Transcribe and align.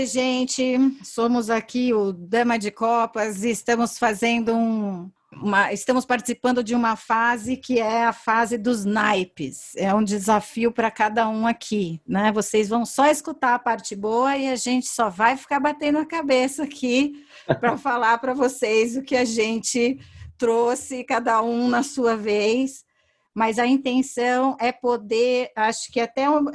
Oi, 0.00 0.06
gente. 0.06 0.78
Somos 1.04 1.50
aqui 1.50 1.92
o 1.92 2.10
Dama 2.10 2.58
de 2.58 2.70
Copas 2.70 3.44
e 3.44 3.50
estamos 3.50 3.98
fazendo 3.98 4.54
um. 4.54 5.10
Uma, 5.30 5.74
estamos 5.74 6.06
participando 6.06 6.64
de 6.64 6.74
uma 6.74 6.96
fase 6.96 7.54
que 7.54 7.78
é 7.78 8.06
a 8.06 8.12
fase 8.12 8.56
dos 8.56 8.86
naipes. 8.86 9.76
É 9.76 9.94
um 9.94 10.02
desafio 10.02 10.72
para 10.72 10.90
cada 10.90 11.28
um 11.28 11.46
aqui, 11.46 12.00
né? 12.08 12.32
Vocês 12.32 12.70
vão 12.70 12.86
só 12.86 13.08
escutar 13.08 13.54
a 13.54 13.58
parte 13.58 13.94
boa 13.94 14.34
e 14.38 14.48
a 14.48 14.56
gente 14.56 14.86
só 14.86 15.10
vai 15.10 15.36
ficar 15.36 15.60
batendo 15.60 15.98
a 15.98 16.06
cabeça 16.06 16.62
aqui 16.62 17.22
para 17.60 17.76
falar 17.76 18.16
para 18.16 18.32
vocês 18.32 18.96
o 18.96 19.02
que 19.02 19.14
a 19.14 19.26
gente 19.26 20.00
trouxe, 20.38 21.04
cada 21.04 21.42
um 21.42 21.68
na 21.68 21.82
sua 21.82 22.16
vez 22.16 22.86
mas 23.34 23.58
a 23.58 23.66
intenção 23.66 24.56
é 24.60 24.72
poder, 24.72 25.50
acho 25.54 25.90
que 25.92 26.00
até 26.00 26.28
uh, 26.28 26.50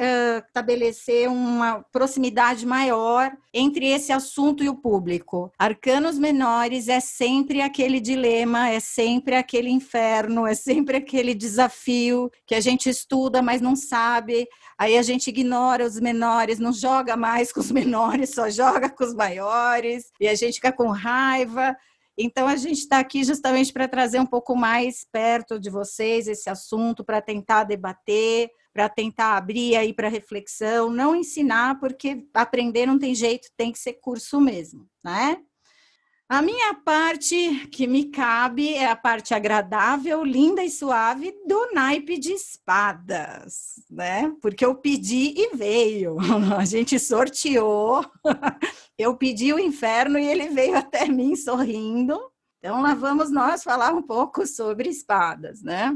estabelecer 0.46 1.30
uma 1.30 1.84
proximidade 1.92 2.66
maior 2.66 3.32
entre 3.54 3.88
esse 3.88 4.12
assunto 4.12 4.64
e 4.64 4.70
o 4.70 4.76
público. 4.76 5.52
Arcanos 5.58 6.20
menores 6.20 6.88
é 6.88 7.00
sempre 7.00 7.62
aquele 7.62 8.00
dilema, 8.00 8.70
é 8.70 8.80
sempre 8.80 9.36
aquele 9.36 9.70
inferno, 9.70 10.46
é 10.46 10.54
sempre 10.54 10.98
aquele 10.98 11.34
desafio 11.34 12.30
que 12.46 12.56
a 12.56 12.60
gente 12.60 12.90
estuda, 12.90 13.42
mas 13.42 13.62
não 13.62 13.76
sabe. 13.76 14.48
Aí 14.78 14.98
a 14.98 15.02
gente 15.02 15.30
ignora 15.30 15.86
os 15.86 16.00
menores, 16.00 16.60
não 16.60 16.74
joga 16.74 17.16
mais 17.16 17.52
com 17.52 17.62
os 17.62 17.72
menores, 17.72 18.32
só 18.32 18.50
joga 18.50 18.90
com 18.90 19.04
os 19.04 19.14
maiores, 19.14 20.12
e 20.20 20.28
a 20.28 20.36
gente 20.36 20.56
fica 20.56 20.72
com 20.72 20.90
raiva. 20.90 21.76
Então, 22.18 22.48
a 22.48 22.56
gente 22.56 22.80
está 22.80 23.00
aqui 23.00 23.24
justamente 23.24 23.74
para 23.74 23.88
trazer 23.88 24.20
um 24.20 24.26
pouco 24.26 24.56
mais 24.56 25.06
perto 25.12 25.60
de 25.60 25.70
vocês 25.70 26.28
esse 26.28 26.50
assunto, 26.50 27.04
para 27.04 27.22
tentar 27.22 27.66
debater, 27.66 28.50
para 28.74 28.88
tentar 28.90 29.38
abrir 29.38 29.76
aí 29.76 29.94
para 29.94 30.08
reflexão, 30.08 30.90
não 30.90 31.16
ensinar, 31.16 31.80
porque 31.80 32.26
aprender 32.34 32.86
não 32.86 33.00
tem 33.00 33.14
jeito, 33.14 33.50
tem 33.58 33.72
que 33.72 33.80
ser 33.80 33.94
curso 33.94 34.40
mesmo, 34.40 34.88
né? 35.04 35.38
A 36.28 36.42
minha 36.42 36.74
parte 36.74 37.68
que 37.68 37.86
me 37.86 38.06
cabe 38.06 38.74
é 38.74 38.90
a 38.90 38.96
parte 38.96 39.32
agradável, 39.36 40.24
linda 40.24 40.64
e 40.64 40.72
suave 40.72 41.32
do 41.46 41.72
naipe 41.72 42.18
de 42.18 42.34
espadas, 42.34 43.76
né? 43.92 44.34
Porque 44.42 44.66
eu 44.66 44.74
pedi 44.74 45.36
e 45.38 45.56
veio. 45.56 46.18
A 46.60 46.66
gente 46.66 46.98
sorteou. 47.00 48.04
Eu 48.98 49.18
pedi 49.18 49.52
o 49.52 49.60
inferno 49.60 50.18
e 50.18 50.26
ele 50.26 50.48
veio 50.48 50.78
até 50.78 51.06
mim 51.06 51.36
sorrindo. 51.36 52.18
Então 52.60 52.82
lá 52.82 52.94
vamos 52.94 53.30
nós 53.30 53.62
falar 53.62 53.94
um 53.94 54.02
pouco 54.02 54.48
sobre 54.48 54.88
espadas, 54.88 55.62
né? 55.62 55.94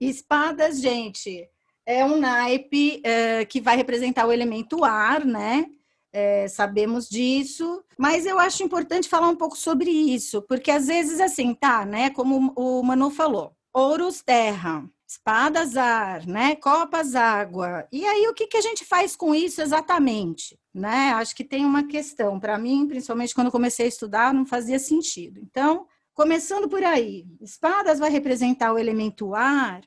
Espadas, 0.00 0.80
gente, 0.80 1.48
é 1.84 2.04
um 2.04 2.16
naipe 2.16 3.02
é, 3.04 3.44
que 3.44 3.60
vai 3.60 3.76
representar 3.76 4.24
o 4.24 4.32
elemento 4.32 4.84
ar, 4.84 5.24
né? 5.24 5.66
É, 6.12 6.48
sabemos 6.48 7.08
disso, 7.08 7.82
mas 7.98 8.26
eu 8.26 8.38
acho 8.38 8.62
importante 8.62 9.08
falar 9.08 9.28
um 9.28 9.36
pouco 9.36 9.56
sobre 9.56 9.90
isso, 9.90 10.42
porque 10.42 10.70
às 10.70 10.86
vezes, 10.86 11.20
assim, 11.20 11.54
tá, 11.54 11.84
né? 11.84 12.10
Como 12.10 12.52
o 12.56 12.82
Manu 12.82 13.10
falou, 13.10 13.52
ouros 13.72 14.22
terra, 14.22 14.88
espadas 15.06 15.76
ar, 15.76 16.26
né? 16.26 16.56
Copas 16.56 17.14
água. 17.14 17.86
E 17.92 18.06
aí, 18.06 18.26
o 18.28 18.34
que, 18.34 18.46
que 18.46 18.56
a 18.56 18.60
gente 18.60 18.84
faz 18.84 19.16
com 19.16 19.34
isso 19.34 19.60
exatamente? 19.60 20.58
Né? 20.74 21.12
Acho 21.14 21.34
que 21.34 21.44
tem 21.44 21.64
uma 21.64 21.84
questão. 21.84 22.38
Para 22.38 22.58
mim, 22.58 22.86
principalmente 22.86 23.34
quando 23.34 23.50
comecei 23.50 23.86
a 23.86 23.88
estudar, 23.88 24.34
não 24.34 24.46
fazia 24.46 24.78
sentido. 24.78 25.40
Então, 25.42 25.86
começando 26.14 26.68
por 26.68 26.84
aí, 26.84 27.26
espadas 27.40 27.98
vai 27.98 28.10
representar 28.10 28.72
o 28.72 28.78
elemento 28.78 29.34
ar, 29.34 29.80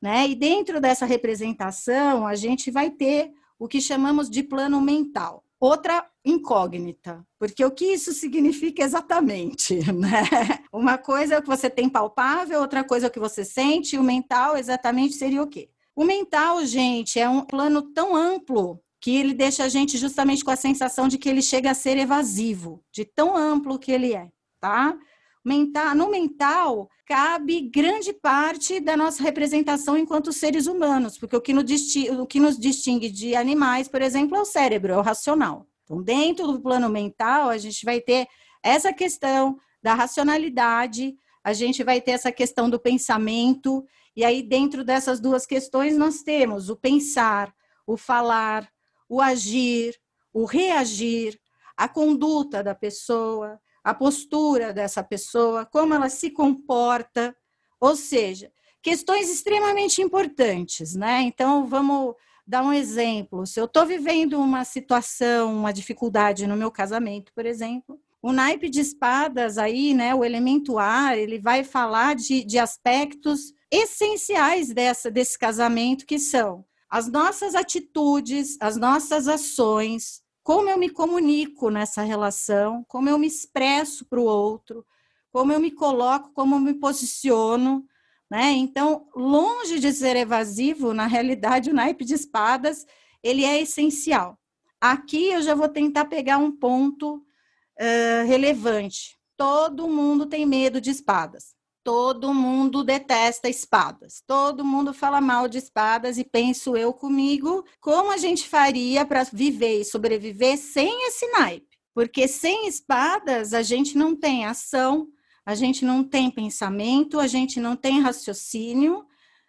né? 0.00 0.28
E 0.28 0.34
dentro 0.34 0.80
dessa 0.80 1.06
representação, 1.06 2.26
a 2.26 2.34
gente 2.34 2.70
vai 2.70 2.90
ter 2.90 3.30
o 3.58 3.68
que 3.68 3.80
chamamos 3.80 4.28
de 4.28 4.42
plano 4.42 4.80
mental 4.80 5.44
outra 5.62 6.04
incógnita, 6.24 7.24
porque 7.38 7.64
o 7.64 7.70
que 7.70 7.84
isso 7.84 8.12
significa 8.12 8.82
exatamente, 8.82 9.76
né? 9.94 10.24
Uma 10.72 10.98
coisa 10.98 11.36
é 11.36 11.38
o 11.38 11.42
que 11.42 11.46
você 11.46 11.70
tem 11.70 11.88
palpável, 11.88 12.60
outra 12.60 12.82
coisa 12.82 13.06
é 13.06 13.08
o 13.08 13.12
que 13.12 13.20
você 13.20 13.44
sente, 13.44 13.94
e 13.94 13.98
o 13.98 14.02
mental 14.02 14.56
exatamente 14.56 15.14
seria 15.14 15.40
o 15.40 15.46
quê? 15.46 15.70
O 15.94 16.04
mental, 16.04 16.66
gente, 16.66 17.20
é 17.20 17.28
um 17.28 17.42
plano 17.42 17.80
tão 17.80 18.16
amplo 18.16 18.82
que 19.00 19.16
ele 19.16 19.34
deixa 19.34 19.62
a 19.62 19.68
gente 19.68 19.96
justamente 19.98 20.44
com 20.44 20.50
a 20.50 20.56
sensação 20.56 21.06
de 21.06 21.16
que 21.16 21.28
ele 21.28 21.42
chega 21.42 21.70
a 21.70 21.74
ser 21.74 21.96
evasivo, 21.96 22.82
de 22.90 23.04
tão 23.04 23.36
amplo 23.36 23.78
que 23.78 23.92
ele 23.92 24.14
é, 24.14 24.30
tá? 24.60 24.98
Mental, 25.44 25.94
no 25.94 26.08
mental 26.08 26.88
cabe 27.04 27.62
grande 27.62 28.12
parte 28.12 28.78
da 28.78 28.96
nossa 28.96 29.22
representação 29.22 29.98
enquanto 29.98 30.32
seres 30.32 30.66
humanos, 30.66 31.18
porque 31.18 31.36
o 31.36 31.40
que, 31.40 31.52
nos 31.52 31.64
distingue, 31.64 32.10
o 32.12 32.26
que 32.26 32.38
nos 32.38 32.56
distingue 32.56 33.10
de 33.10 33.34
animais, 33.34 33.88
por 33.88 34.00
exemplo, 34.00 34.36
é 34.36 34.40
o 34.40 34.44
cérebro, 34.44 34.92
é 34.92 34.96
o 34.96 35.02
racional. 35.02 35.66
Então, 35.84 36.00
dentro 36.00 36.46
do 36.46 36.60
plano 36.60 36.88
mental, 36.88 37.50
a 37.50 37.58
gente 37.58 37.84
vai 37.84 38.00
ter 38.00 38.28
essa 38.62 38.92
questão 38.92 39.58
da 39.82 39.94
racionalidade, 39.94 41.14
a 41.42 41.52
gente 41.52 41.82
vai 41.82 42.00
ter 42.00 42.12
essa 42.12 42.30
questão 42.30 42.70
do 42.70 42.78
pensamento, 42.78 43.84
e 44.14 44.24
aí, 44.24 44.42
dentro 44.42 44.84
dessas 44.84 45.18
duas 45.18 45.44
questões, 45.44 45.96
nós 45.96 46.22
temos 46.22 46.70
o 46.70 46.76
pensar, 46.76 47.52
o 47.86 47.96
falar, 47.96 48.70
o 49.08 49.20
agir, 49.20 49.98
o 50.32 50.44
reagir, 50.44 51.38
a 51.76 51.88
conduta 51.88 52.62
da 52.62 52.74
pessoa, 52.74 53.60
a 53.82 53.92
postura 53.92 54.72
dessa 54.72 55.02
pessoa, 55.02 55.66
como 55.66 55.94
ela 55.94 56.08
se 56.08 56.30
comporta, 56.30 57.36
ou 57.80 57.96
seja, 57.96 58.52
questões 58.82 59.30
extremamente 59.30 60.00
importantes, 60.00 60.94
né? 60.94 61.22
Então, 61.22 61.66
vamos 61.66 62.14
dar 62.46 62.62
um 62.62 62.72
exemplo. 62.72 63.46
Se 63.46 63.60
eu 63.60 63.66
estou 63.66 63.86
vivendo 63.86 64.38
uma 64.38 64.64
situação, 64.64 65.54
uma 65.56 65.72
dificuldade 65.72 66.46
no 66.46 66.56
meu 66.56 66.70
casamento, 66.70 67.32
por 67.34 67.46
exemplo, 67.46 68.00
o 68.20 68.32
naipe 68.32 68.68
de 68.68 68.80
espadas 68.80 69.58
aí, 69.58 69.94
né, 69.94 70.14
o 70.14 70.24
elemento 70.24 70.78
ar, 70.78 71.18
ele 71.18 71.40
vai 71.40 71.64
falar 71.64 72.14
de, 72.14 72.44
de 72.44 72.58
aspectos 72.58 73.52
essenciais 73.70 74.68
dessa, 74.72 75.10
desse 75.10 75.36
casamento, 75.36 76.06
que 76.06 76.18
são 76.18 76.64
as 76.88 77.10
nossas 77.10 77.54
atitudes, 77.54 78.56
as 78.60 78.76
nossas 78.76 79.26
ações, 79.26 80.21
como 80.42 80.68
eu 80.68 80.78
me 80.78 80.88
comunico 80.88 81.70
nessa 81.70 82.02
relação, 82.02 82.84
como 82.88 83.08
eu 83.08 83.18
me 83.18 83.26
expresso 83.26 84.04
para 84.06 84.20
o 84.20 84.24
outro, 84.24 84.84
como 85.30 85.52
eu 85.52 85.60
me 85.60 85.70
coloco, 85.70 86.32
como 86.32 86.56
eu 86.56 86.60
me 86.60 86.74
posiciono, 86.74 87.86
né? 88.30 88.50
Então, 88.50 89.06
longe 89.14 89.78
de 89.78 89.92
ser 89.92 90.16
evasivo, 90.16 90.92
na 90.92 91.06
realidade, 91.06 91.70
o 91.70 91.74
naipe 91.74 92.04
de 92.04 92.14
espadas 92.14 92.86
ele 93.22 93.44
é 93.44 93.60
essencial. 93.60 94.38
Aqui 94.80 95.26
eu 95.26 95.42
já 95.42 95.54
vou 95.54 95.68
tentar 95.68 96.06
pegar 96.06 96.38
um 96.38 96.50
ponto 96.50 97.16
uh, 97.16 98.26
relevante. 98.26 99.16
Todo 99.36 99.88
mundo 99.88 100.26
tem 100.26 100.44
medo 100.44 100.80
de 100.80 100.90
espadas. 100.90 101.54
Todo 101.84 102.32
mundo 102.32 102.84
detesta 102.84 103.48
espadas. 103.48 104.22
Todo 104.26 104.64
mundo 104.64 104.94
fala 104.94 105.20
mal 105.20 105.48
de 105.48 105.58
espadas 105.58 106.16
e 106.16 106.24
penso 106.24 106.76
eu 106.76 106.92
comigo, 106.92 107.64
como 107.80 108.12
a 108.12 108.16
gente 108.16 108.48
faria 108.48 109.04
para 109.04 109.24
viver 109.24 109.80
e 109.80 109.84
sobreviver 109.84 110.56
sem 110.56 111.08
esse 111.08 111.26
naipe? 111.32 111.66
Porque 111.94 112.28
sem 112.28 112.68
espadas 112.68 113.52
a 113.52 113.62
gente 113.62 113.98
não 113.98 114.14
tem 114.14 114.44
ação, 114.46 115.08
a 115.44 115.54
gente 115.54 115.84
não 115.84 116.04
tem 116.04 116.30
pensamento, 116.30 117.18
a 117.18 117.26
gente 117.26 117.58
não 117.58 117.74
tem 117.74 118.00
raciocínio. 118.00 119.04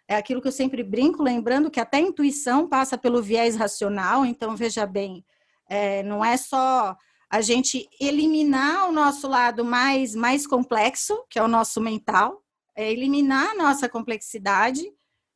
É 0.08 0.16
aquilo 0.16 0.42
que 0.42 0.48
eu 0.48 0.52
sempre 0.52 0.82
brinco, 0.82 1.22
lembrando 1.22 1.70
que 1.70 1.80
até 1.80 1.98
a 1.98 2.00
intuição 2.00 2.68
passa 2.68 2.98
pelo 2.98 3.22
viés 3.22 3.56
racional. 3.56 4.26
Então, 4.26 4.56
veja 4.56 4.84
bem, 4.86 5.24
é, 5.68 6.02
não 6.02 6.24
é 6.24 6.36
só 6.36 6.96
a 7.34 7.40
gente 7.40 7.88
eliminar 8.00 8.88
o 8.88 8.92
nosso 8.92 9.26
lado 9.26 9.64
mais, 9.64 10.14
mais 10.14 10.46
complexo, 10.46 11.20
que 11.28 11.36
é 11.36 11.42
o 11.42 11.48
nosso 11.48 11.80
mental, 11.80 12.40
é 12.76 12.88
eliminar 12.88 13.50
a 13.50 13.54
nossa 13.56 13.88
complexidade, 13.88 14.84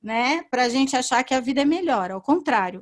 né, 0.01 0.45
para 0.49 0.63
a 0.63 0.69
gente 0.69 0.97
achar 0.97 1.25
que 1.25 1.35
a 1.35 1.41
vida 1.41 1.63
é 1.63 1.65
melhor. 1.65 2.13
Ao 2.13 2.23
contrário, 2.23 2.81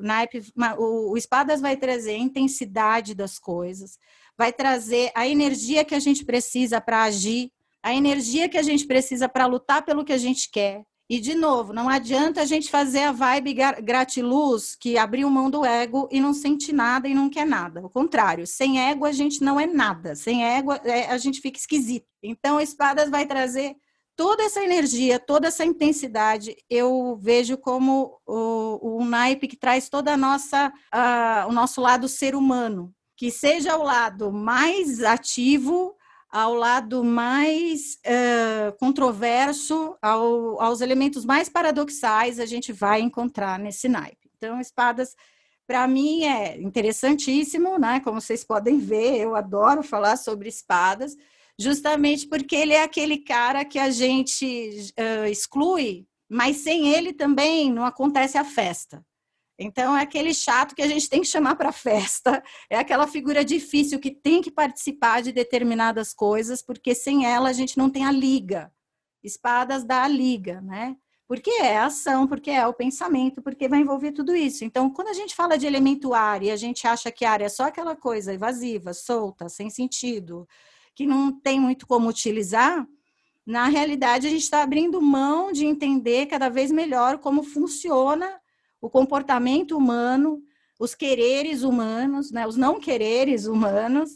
o, 0.76 1.12
o 1.12 1.16
Espadas 1.16 1.62
vai 1.62 1.78
trazer 1.78 2.10
a 2.10 2.18
intensidade 2.18 3.14
das 3.14 3.38
coisas, 3.38 3.98
vai 4.36 4.52
trazer 4.52 5.10
a 5.14 5.26
energia 5.26 5.82
que 5.82 5.94
a 5.94 5.98
gente 5.98 6.22
precisa 6.22 6.78
para 6.78 7.04
agir, 7.04 7.50
a 7.82 7.94
energia 7.94 8.50
que 8.50 8.58
a 8.58 8.62
gente 8.62 8.86
precisa 8.86 9.30
para 9.30 9.46
lutar 9.46 9.82
pelo 9.82 10.04
que 10.04 10.12
a 10.12 10.18
gente 10.18 10.50
quer, 10.50 10.84
e, 11.08 11.20
de 11.20 11.34
novo, 11.34 11.72
não 11.72 11.88
adianta 11.88 12.42
a 12.42 12.44
gente 12.44 12.68
fazer 12.68 13.04
a 13.04 13.12
vibe 13.12 13.54
gratiluz 13.82 14.74
que 14.74 14.98
abriu 14.98 15.30
mão 15.30 15.48
do 15.48 15.64
ego 15.64 16.08
e 16.10 16.20
não 16.20 16.34
sente 16.34 16.72
nada 16.72 17.06
e 17.06 17.14
não 17.14 17.30
quer 17.30 17.46
nada. 17.46 17.80
Ao 17.80 17.88
contrário, 17.88 18.44
sem 18.46 18.80
ego 18.80 19.04
a 19.04 19.12
gente 19.12 19.42
não 19.42 19.58
é 19.58 19.66
nada. 19.66 20.16
Sem 20.16 20.44
ego 20.44 20.72
é, 20.72 21.06
a 21.06 21.16
gente 21.16 21.40
fica 21.40 21.58
esquisito. 21.58 22.06
Então, 22.20 22.60
Espadas 22.60 23.08
vai 23.08 23.24
trazer 23.24 23.76
toda 24.16 24.42
essa 24.42 24.64
energia, 24.64 25.20
toda 25.20 25.48
essa 25.48 25.64
intensidade, 25.64 26.56
eu 26.70 27.16
vejo 27.20 27.56
como 27.58 28.18
o, 28.26 28.98
o 28.98 29.04
naipe 29.04 29.46
que 29.46 29.56
traz 29.56 29.88
toda 29.88 30.14
a 30.14 30.16
nossa, 30.16 30.72
uh, 30.92 31.48
o 31.48 31.52
nosso 31.52 31.80
lado 31.82 32.08
ser 32.08 32.34
humano, 32.34 32.92
que 33.16 33.30
seja 33.30 33.76
o 33.76 33.82
lado 33.82 34.32
mais 34.32 35.02
ativo, 35.02 35.95
ao 36.30 36.54
lado 36.54 37.04
mais 37.04 37.98
uh, 38.04 38.76
controverso, 38.78 39.96
ao, 40.02 40.60
aos 40.60 40.80
elementos 40.80 41.24
mais 41.24 41.48
paradoxais, 41.48 42.38
a 42.38 42.46
gente 42.46 42.72
vai 42.72 43.00
encontrar 43.00 43.58
nesse 43.58 43.88
naipe. 43.88 44.30
Então, 44.36 44.60
espadas, 44.60 45.14
para 45.66 45.86
mim, 45.86 46.24
é 46.24 46.60
interessantíssimo, 46.60 47.78
né? 47.78 48.00
Como 48.00 48.20
vocês 48.20 48.44
podem 48.44 48.78
ver, 48.78 49.20
eu 49.20 49.34
adoro 49.34 49.82
falar 49.82 50.16
sobre 50.16 50.48
espadas 50.48 51.16
justamente 51.58 52.26
porque 52.28 52.54
ele 52.54 52.74
é 52.74 52.82
aquele 52.82 53.18
cara 53.18 53.64
que 53.64 53.78
a 53.78 53.90
gente 53.90 54.92
uh, 54.98 55.26
exclui, 55.26 56.06
mas 56.28 56.58
sem 56.58 56.88
ele 56.88 57.12
também 57.12 57.72
não 57.72 57.84
acontece 57.84 58.36
a 58.36 58.44
festa. 58.44 59.04
Então, 59.58 59.96
é 59.96 60.02
aquele 60.02 60.34
chato 60.34 60.74
que 60.74 60.82
a 60.82 60.86
gente 60.86 61.08
tem 61.08 61.20
que 61.20 61.26
chamar 61.26 61.56
para 61.56 61.72
festa, 61.72 62.42
é 62.68 62.78
aquela 62.78 63.06
figura 63.06 63.44
difícil 63.44 63.98
que 63.98 64.10
tem 64.10 64.42
que 64.42 64.50
participar 64.50 65.22
de 65.22 65.32
determinadas 65.32 66.12
coisas, 66.12 66.62
porque 66.62 66.94
sem 66.94 67.24
ela 67.24 67.48
a 67.48 67.52
gente 67.52 67.78
não 67.78 67.88
tem 67.88 68.04
a 68.04 68.12
liga. 68.12 68.70
Espadas 69.24 69.84
dá 69.84 70.04
a 70.04 70.08
liga, 70.08 70.60
né? 70.60 70.94
Porque 71.26 71.50
é 71.50 71.78
a 71.78 71.86
ação, 71.86 72.26
porque 72.26 72.50
é 72.50 72.66
o 72.66 72.74
pensamento, 72.74 73.42
porque 73.42 73.66
vai 73.66 73.80
envolver 73.80 74.12
tudo 74.12 74.36
isso. 74.36 74.64
Então, 74.64 74.88
quando 74.90 75.08
a 75.08 75.14
gente 75.14 75.34
fala 75.34 75.56
de 75.56 75.66
elemento 75.66 76.14
ar 76.14 76.42
e 76.42 76.50
a 76.50 76.56
gente 76.56 76.86
acha 76.86 77.10
que 77.10 77.24
ar 77.24 77.40
é 77.40 77.48
só 77.48 77.64
aquela 77.64 77.96
coisa 77.96 78.32
evasiva, 78.32 78.92
solta, 78.94 79.48
sem 79.48 79.68
sentido, 79.68 80.46
que 80.94 81.06
não 81.06 81.32
tem 81.32 81.58
muito 81.58 81.86
como 81.86 82.08
utilizar, 82.08 82.86
na 83.44 83.66
realidade 83.66 84.26
a 84.26 84.30
gente 84.30 84.42
está 84.42 84.62
abrindo 84.62 85.00
mão 85.00 85.50
de 85.50 85.66
entender 85.66 86.26
cada 86.26 86.48
vez 86.48 86.70
melhor 86.70 87.18
como 87.18 87.42
funciona 87.42 88.40
o 88.80 88.90
comportamento 88.90 89.76
humano, 89.76 90.42
os 90.78 90.94
quereres 90.94 91.62
humanos, 91.62 92.30
né, 92.30 92.46
os 92.46 92.56
não 92.56 92.78
quereres 92.78 93.46
humanos 93.46 94.10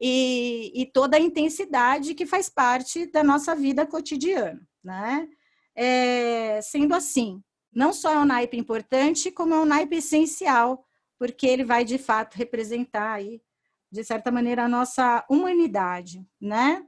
e, 0.00 0.72
e 0.74 0.86
toda 0.86 1.16
a 1.16 1.20
intensidade 1.20 2.14
que 2.14 2.26
faz 2.26 2.48
parte 2.48 3.06
da 3.06 3.22
nossa 3.22 3.54
vida 3.54 3.86
cotidiana, 3.86 4.60
né? 4.82 5.28
É, 5.74 6.60
sendo 6.60 6.94
assim, 6.94 7.42
não 7.72 7.92
só 7.92 8.12
é 8.12 8.18
um 8.18 8.24
naipe 8.26 8.58
importante, 8.58 9.30
como 9.30 9.54
é 9.54 9.58
um 9.58 9.64
naipe 9.64 9.96
essencial, 9.96 10.84
porque 11.18 11.46
ele 11.46 11.64
vai 11.64 11.84
de 11.84 11.96
fato 11.96 12.34
representar 12.34 13.12
aí 13.12 13.40
de 13.92 14.02
certa 14.02 14.30
maneira, 14.30 14.64
a 14.64 14.68
nossa 14.68 15.22
humanidade, 15.28 16.26
né? 16.40 16.82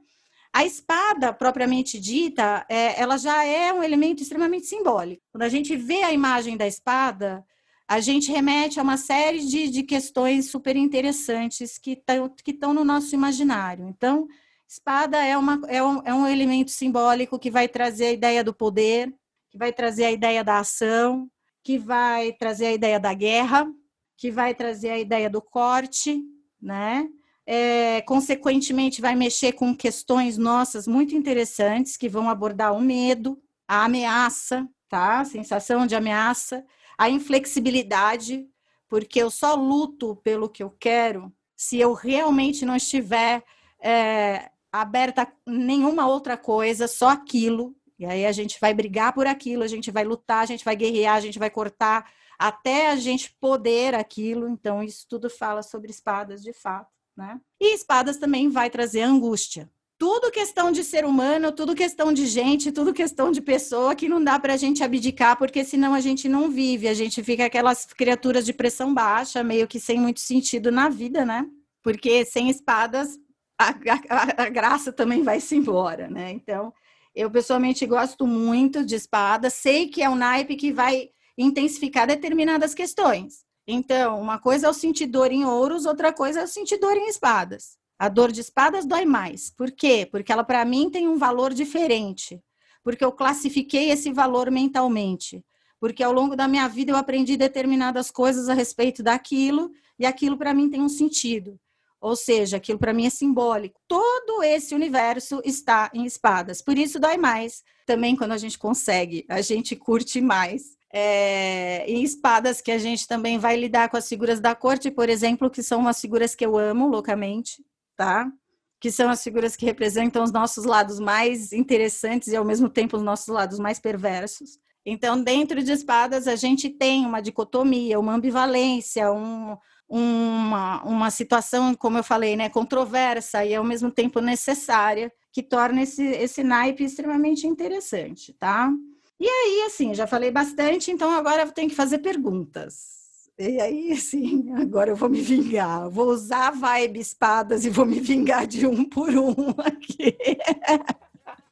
A 0.55 0.63
espada, 0.63 1.33
propriamente 1.33 1.99
dita, 1.99 2.65
é, 2.69 2.97
ela 3.01 3.17
já 3.17 3.43
é 3.43 3.73
um 3.73 3.83
elemento 3.83 4.23
extremamente 4.23 4.67
simbólico. 4.67 5.21
Quando 5.29 5.41
a 5.41 5.49
gente 5.49 5.75
vê 5.75 6.01
a 6.01 6.13
imagem 6.13 6.55
da 6.55 6.65
espada, 6.65 7.45
a 7.85 7.99
gente 7.99 8.31
remete 8.31 8.79
a 8.79 8.83
uma 8.83 8.95
série 8.95 9.45
de, 9.45 9.69
de 9.69 9.83
questões 9.83 10.49
super 10.49 10.77
interessantes 10.77 11.77
que 11.77 12.01
estão 12.47 12.73
no 12.73 12.85
nosso 12.85 13.13
imaginário. 13.13 13.85
Então, 13.89 14.29
espada 14.65 15.17
é, 15.17 15.37
uma, 15.37 15.59
é, 15.67 15.83
um, 15.83 16.01
é 16.05 16.13
um 16.13 16.25
elemento 16.25 16.71
simbólico 16.71 17.37
que 17.37 17.51
vai 17.51 17.67
trazer 17.67 18.05
a 18.05 18.13
ideia 18.13 18.41
do 18.41 18.53
poder, 18.53 19.13
que 19.51 19.57
vai 19.57 19.73
trazer 19.73 20.05
a 20.05 20.11
ideia 20.13 20.41
da 20.41 20.59
ação, 20.59 21.29
que 21.61 21.77
vai 21.77 22.31
trazer 22.31 22.67
a 22.67 22.73
ideia 22.73 22.97
da 22.97 23.13
guerra, 23.13 23.67
que 24.15 24.31
vai 24.31 24.55
trazer 24.55 24.91
a 24.91 24.99
ideia 24.99 25.29
do 25.29 25.41
corte, 25.41 26.23
né? 26.61 27.09
É, 27.47 28.01
consequentemente, 28.01 29.01
vai 29.01 29.15
mexer 29.15 29.53
com 29.53 29.75
questões 29.75 30.37
nossas 30.37 30.87
muito 30.87 31.15
interessantes 31.15 31.95
que 31.95 32.09
vão 32.09 32.29
abordar 32.29 32.73
o 32.73 32.81
medo, 32.81 33.39
a 33.67 33.85
ameaça, 33.85 34.67
tá? 34.89 35.19
A 35.19 35.25
sensação 35.25 35.85
de 35.85 35.95
ameaça, 35.95 36.65
a 36.97 37.09
inflexibilidade, 37.09 38.47
porque 38.87 39.21
eu 39.21 39.29
só 39.29 39.55
luto 39.55 40.15
pelo 40.17 40.49
que 40.49 40.63
eu 40.63 40.71
quero 40.71 41.31
se 41.55 41.79
eu 41.79 41.93
realmente 41.93 42.65
não 42.65 42.75
estiver 42.75 43.43
é, 43.79 44.49
aberta 44.71 45.23
a 45.23 45.31
nenhuma 45.47 46.07
outra 46.07 46.37
coisa, 46.37 46.87
só 46.87 47.09
aquilo. 47.09 47.75
E 47.97 48.05
aí 48.05 48.25
a 48.25 48.31
gente 48.31 48.59
vai 48.59 48.73
brigar 48.73 49.13
por 49.13 49.25
aquilo, 49.25 49.63
a 49.63 49.67
gente 49.67 49.89
vai 49.89 50.03
lutar, 50.03 50.43
a 50.43 50.45
gente 50.45 50.65
vai 50.65 50.75
guerrear, 50.75 51.15
a 51.15 51.21
gente 51.21 51.39
vai 51.39 51.49
cortar 51.49 52.11
até 52.37 52.89
a 52.89 52.95
gente 52.97 53.33
poder 53.39 53.95
aquilo. 53.95 54.49
Então, 54.49 54.83
isso 54.83 55.05
tudo 55.09 55.29
fala 55.29 55.63
sobre 55.63 55.91
espadas 55.91 56.43
de 56.43 56.51
fato, 56.51 56.91
né? 57.15 57.39
E 57.59 57.73
espadas 57.73 58.17
também 58.17 58.49
vai 58.49 58.69
trazer 58.69 59.01
angústia. 59.01 59.69
Tudo 59.97 60.29
questão 60.29 60.71
de 60.73 60.83
ser 60.83 61.05
humano, 61.05 61.53
tudo 61.53 61.73
questão 61.73 62.11
de 62.11 62.25
gente, 62.25 62.71
tudo 62.71 62.93
questão 62.93 63.31
de 63.31 63.41
pessoa 63.41 63.95
que 63.95 64.09
não 64.09 64.21
dá 64.21 64.37
para 64.37 64.53
a 64.53 64.57
gente 64.57 64.83
abdicar, 64.83 65.37
porque 65.37 65.63
senão 65.63 65.93
a 65.93 66.01
gente 66.01 66.27
não 66.27 66.49
vive, 66.49 66.89
a 66.89 66.93
gente 66.93 67.23
fica 67.23 67.45
aquelas 67.45 67.85
criaturas 67.85 68.45
de 68.45 68.51
pressão 68.51 68.93
baixa, 68.93 69.41
meio 69.41 69.67
que 69.67 69.79
sem 69.79 69.97
muito 69.97 70.19
sentido 70.19 70.69
na 70.69 70.89
vida, 70.89 71.23
né? 71.23 71.47
Porque 71.81 72.25
sem 72.25 72.49
espadas 72.49 73.17
a, 73.57 73.69
a, 74.09 74.43
a 74.43 74.49
graça 74.49 74.91
também 74.91 75.23
vai 75.23 75.39
se 75.39 75.55
embora, 75.55 76.09
né? 76.09 76.31
Então, 76.31 76.73
eu 77.15 77.31
pessoalmente 77.31 77.85
gosto 77.85 78.27
muito 78.27 78.85
de 78.85 78.95
espadas, 78.95 79.53
sei 79.53 79.87
que 79.87 80.03
é 80.03 80.09
um 80.09 80.15
naipe 80.15 80.57
que 80.57 80.73
vai 80.73 81.09
intensificar 81.37 82.05
determinadas 82.05 82.73
questões. 82.73 83.44
Então, 83.67 84.21
uma 84.21 84.37
coisa 84.37 84.67
é 84.67 84.69
o 84.69 84.73
sentir 84.73 85.07
dor 85.07 85.31
em 85.31 85.43
ouros, 85.43 85.85
outra 85.85 86.13
coisa 86.13 86.41
é 86.41 86.43
o 86.43 86.47
sentir 86.47 86.77
dor 86.77 86.95
em 86.95 87.07
espadas. 87.07 87.77
A 87.97 88.09
dor 88.09 88.31
de 88.31 88.41
espadas 88.41 88.85
dói 88.85 89.05
mais. 89.05 89.49
Por 89.49 89.71
quê? 89.71 90.07
Porque 90.09 90.31
ela, 90.31 90.43
para 90.43 90.63
mim, 90.65 90.89
tem 90.89 91.07
um 91.07 91.17
valor 91.17 91.53
diferente. 91.53 92.41
Porque 92.83 93.03
eu 93.03 93.11
classifiquei 93.11 93.89
esse 93.89 94.11
valor 94.11 94.51
mentalmente. 94.51 95.43
Porque 95.79 96.03
ao 96.03 96.13
longo 96.13 96.35
da 96.35 96.47
minha 96.47 96.67
vida 96.67 96.91
eu 96.91 96.95
aprendi 96.95 97.35
determinadas 97.35 98.11
coisas 98.11 98.49
a 98.49 98.53
respeito 98.53 99.01
daquilo, 99.01 99.71
e 99.97 100.05
aquilo 100.05 100.37
para 100.37 100.53
mim 100.53 100.69
tem 100.69 100.81
um 100.81 100.89
sentido. 100.89 101.59
Ou 101.99 102.15
seja, 102.15 102.57
aquilo 102.57 102.77
para 102.77 102.93
mim 102.93 103.07
é 103.07 103.09
simbólico. 103.09 103.79
Todo 103.87 104.43
esse 104.43 104.75
universo 104.75 105.41
está 105.43 105.89
em 105.93 106.05
espadas. 106.05 106.61
Por 106.61 106.77
isso 106.77 106.99
dói 106.99 107.17
mais. 107.17 107.63
Também 107.85 108.15
quando 108.15 108.33
a 108.33 108.37
gente 108.37 108.59
consegue, 108.59 109.25
a 109.27 109.41
gente 109.41 109.75
curte 109.75 110.21
mais 110.21 110.74
é, 110.97 111.83
em 111.91 112.01
espadas 112.03 112.61
que 112.61 112.71
a 112.71 112.77
gente 112.77 113.05
também 113.05 113.37
vai 113.37 113.57
lidar 113.57 113.89
com 113.89 113.97
as 113.97 114.07
figuras 114.07 114.39
da 114.39 114.55
corte, 114.55 114.89
por 114.89 115.09
exemplo, 115.09 115.49
que 115.49 115.61
são 115.61 115.81
umas 115.81 115.99
figuras 115.99 116.33
que 116.33 116.45
eu 116.45 116.57
amo 116.57 116.87
loucamente, 116.87 117.61
tá? 117.97 118.31
Que 118.79 118.89
são 118.89 119.09
as 119.09 119.21
figuras 119.21 119.57
que 119.57 119.65
representam 119.65 120.23
os 120.23 120.31
nossos 120.31 120.63
lados 120.63 120.97
mais 120.97 121.51
interessantes 121.51 122.29
e 122.29 122.35
ao 122.37 122.45
mesmo 122.45 122.69
tempo 122.69 122.95
os 122.95 123.03
nossos 123.03 123.27
lados 123.27 123.59
mais 123.59 123.77
perversos. 123.77 124.57
Então, 124.85 125.21
dentro 125.21 125.61
de 125.61 125.73
espadas, 125.73 126.29
a 126.29 126.37
gente 126.37 126.69
tem 126.69 127.05
uma 127.05 127.21
dicotomia, 127.21 127.99
uma 127.99 128.13
ambivalência, 128.13 129.11
um, 129.11 129.57
uma, 129.89 130.81
uma 130.85 131.11
situação, 131.11 131.75
como 131.75 131.97
eu 131.97 132.05
falei, 132.05 132.37
né, 132.37 132.47
controversa 132.47 133.43
e 133.43 133.53
ao 133.53 133.65
mesmo 133.65 133.91
tempo 133.91 134.21
necessária, 134.21 135.11
que 135.33 135.43
torna 135.43 135.81
esse, 135.81 136.05
esse 136.05 136.41
naipe 136.41 136.85
extremamente 136.85 137.45
interessante, 137.45 138.31
tá? 138.31 138.71
E 139.19 139.27
aí, 139.27 139.63
assim, 139.67 139.93
já 139.93 140.05
falei 140.05 140.29
bastante, 140.29 140.91
então 140.91 141.09
agora 141.11 141.43
eu 141.43 141.51
tenho 141.51 141.69
que 141.69 141.75
fazer 141.75 141.99
perguntas. 141.99 142.95
E 143.37 143.59
aí, 143.59 143.91
assim, 143.93 144.51
agora 144.53 144.89
eu 144.89 144.95
vou 144.95 145.09
me 145.09 145.21
vingar. 145.21 145.89
Vou 145.89 146.07
usar 146.07 146.47
a 146.47 146.51
vibe 146.51 146.99
espadas 146.99 147.65
e 147.65 147.69
vou 147.69 147.85
me 147.85 147.99
vingar 147.99 148.47
de 148.47 148.65
um 148.65 148.83
por 148.87 149.09
um 149.09 149.49
aqui. 149.59 150.17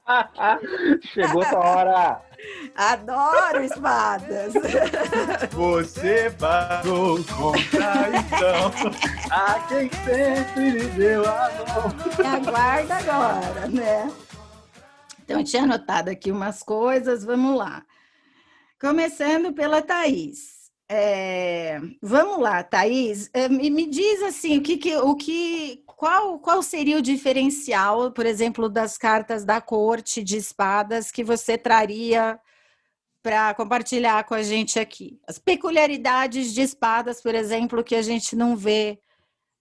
Chegou 1.13 1.43
a 1.43 1.57
hora! 1.57 2.21
Adoro 2.75 3.63
espadas! 3.63 4.53
Você 5.51 6.29
parou 6.37 7.23
contra 7.23 8.09
então 8.09 8.71
a 9.31 9.59
quem 9.69 9.89
sempre 10.03 10.71
lhe 10.71 10.87
deu 10.89 11.23
a 11.25 11.49
mão. 11.67 12.33
Aguarda 12.33 12.95
agora, 12.95 13.67
né? 13.69 14.11
Então, 15.33 15.41
eu 15.41 15.45
tinha 15.45 15.63
anotado 15.63 16.11
aqui 16.11 16.31
umas 16.31 16.61
coisas, 16.61 17.23
vamos 17.23 17.57
lá. 17.57 17.83
Começando 18.79 19.51
pela 19.51 19.81
Thaís. 19.81 20.71
É, 20.87 21.79
vamos 21.99 22.39
lá, 22.39 22.61
Thaís, 22.61 23.31
é, 23.33 23.49
me, 23.49 23.89
diz 23.89 24.21
assim, 24.21 24.59
o 24.59 24.61
que, 24.61 24.77
que, 24.77 24.95
o 24.97 25.15
que, 25.15 25.81
qual, 25.87 26.37
qual 26.37 26.61
seria 26.61 26.99
o 26.99 27.01
diferencial, 27.01 28.11
por 28.11 28.27
exemplo, 28.27 28.69
das 28.69 28.95
cartas 28.95 29.43
da 29.43 29.59
corte 29.59 30.23
de 30.23 30.37
espadas 30.37 31.09
que 31.09 31.23
você 31.23 31.57
traria 31.57 32.39
para 33.23 33.55
compartilhar 33.55 34.23
com 34.25 34.35
a 34.35 34.43
gente 34.43 34.77
aqui? 34.77 35.19
As 35.27 35.39
peculiaridades 35.39 36.53
de 36.53 36.61
espadas, 36.61 37.21
por 37.21 37.33
exemplo, 37.33 37.83
que 37.83 37.95
a 37.95 38.03
gente 38.03 38.35
não 38.35 38.55
vê 38.55 38.99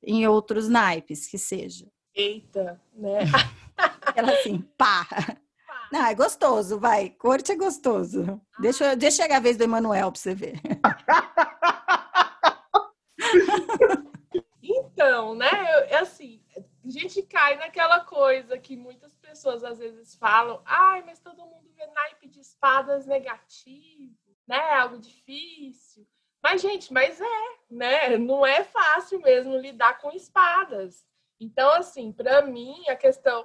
em 0.03 0.27
outros 0.27 0.69
naipes, 0.69 1.27
que 1.27 1.39
seja. 1.39 1.87
Eita, 2.15 2.79
né? 2.93 3.21
Ela 4.15 4.33
assim, 4.33 4.61
pá. 4.77 5.07
Não, 5.93 6.07
é 6.07 6.15
gostoso, 6.15 6.79
vai. 6.79 7.11
Corte 7.11 7.53
é 7.53 7.55
gostoso. 7.55 8.41
Deixa, 8.59 8.97
deixa 8.97 9.23
chegar 9.25 9.37
a 9.37 9.41
vez 9.41 9.59
do 9.59 9.65
Emanuel 9.65 10.11
para 10.11 10.19
você 10.19 10.35
ver. 10.35 10.59
Então, 14.63 15.35
né? 15.35 15.51
É 15.89 15.99
assim, 15.99 16.43
a 16.57 16.89
gente 16.89 17.23
cai 17.23 17.57
naquela 17.57 18.01
coisa 18.01 18.59
que 18.59 18.75
muitas 18.75 19.15
pessoas 19.17 19.63
às 19.65 19.79
vezes 19.79 20.15
falam, 20.15 20.63
ai, 20.65 21.03
mas 21.03 21.19
todo 21.19 21.45
mundo 21.45 21.71
vê 21.77 21.87
naipe 21.89 22.27
de 22.27 22.41
espadas 22.41 23.05
negativo, 23.05 24.17
né? 24.47 24.73
Algo 24.75 24.99
difícil. 24.99 26.07
Mas, 26.43 26.63
gente, 26.63 26.91
mas 26.91 27.21
é, 27.21 27.45
né? 27.71 28.17
Não 28.17 28.47
é 28.47 28.65
fácil 28.65 29.21
mesmo 29.21 29.59
lidar 29.59 29.99
com 29.99 30.11
espadas. 30.11 31.05
Então, 31.39 31.71
assim, 31.73 32.13
para 32.13 32.41
mim, 32.43 32.89
a 32.89 32.97
questão 32.97 33.45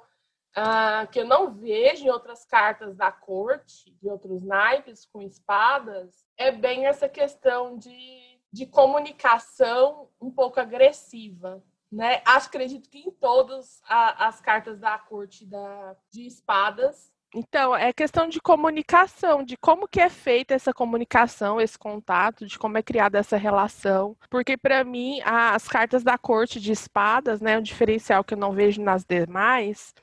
uh, 0.57 1.07
que 1.11 1.19
eu 1.19 1.25
não 1.25 1.53
vejo 1.53 2.05
em 2.05 2.09
outras 2.09 2.43
cartas 2.45 2.95
da 2.95 3.11
corte, 3.11 3.91
de 4.01 4.09
outros 4.09 4.43
naipes 4.43 5.05
com 5.05 5.21
espadas, 5.21 6.25
é 6.35 6.51
bem 6.51 6.87
essa 6.87 7.07
questão 7.07 7.77
de, 7.77 8.39
de 8.51 8.65
comunicação 8.65 10.09
um 10.19 10.31
pouco 10.31 10.59
agressiva. 10.59 11.63
Né? 11.91 12.21
Acho, 12.25 12.47
acredito 12.47 12.89
que 12.89 12.99
em 12.99 13.11
todas 13.11 13.81
as 13.87 14.41
cartas 14.41 14.77
da 14.77 14.97
corte 14.97 15.45
da, 15.45 15.95
de 16.11 16.25
espadas 16.25 17.15
então, 17.35 17.75
é 17.75 17.91
questão 17.91 18.27
de 18.27 18.39
comunicação, 18.39 19.43
de 19.43 19.57
como 19.57 19.87
que 19.87 19.99
é 19.99 20.09
feita 20.09 20.53
essa 20.53 20.73
comunicação, 20.73 21.59
esse 21.59 21.77
contato, 21.77 22.45
de 22.45 22.57
como 22.57 22.77
é 22.77 22.81
criada 22.81 23.19
essa 23.19 23.35
relação. 23.35 24.15
Porque, 24.29 24.55
para 24.57 24.83
mim, 24.83 25.19
as 25.23 25.67
cartas 25.67 26.03
da 26.03 26.17
corte 26.17 26.59
de 26.59 26.71
espadas, 26.71 27.41
né, 27.41 27.57
o 27.57 27.61
diferencial 27.61 28.23
que 28.23 28.33
eu 28.33 28.37
não 28.37 28.53
vejo 28.53 28.81
nas 28.81 29.03
demais, 29.03 29.93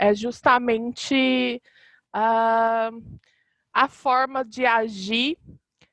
é 0.00 0.14
justamente 0.14 1.62
uh, 2.16 3.20
a 3.70 3.86
forma 3.86 4.42
de 4.42 4.64
agir 4.64 5.36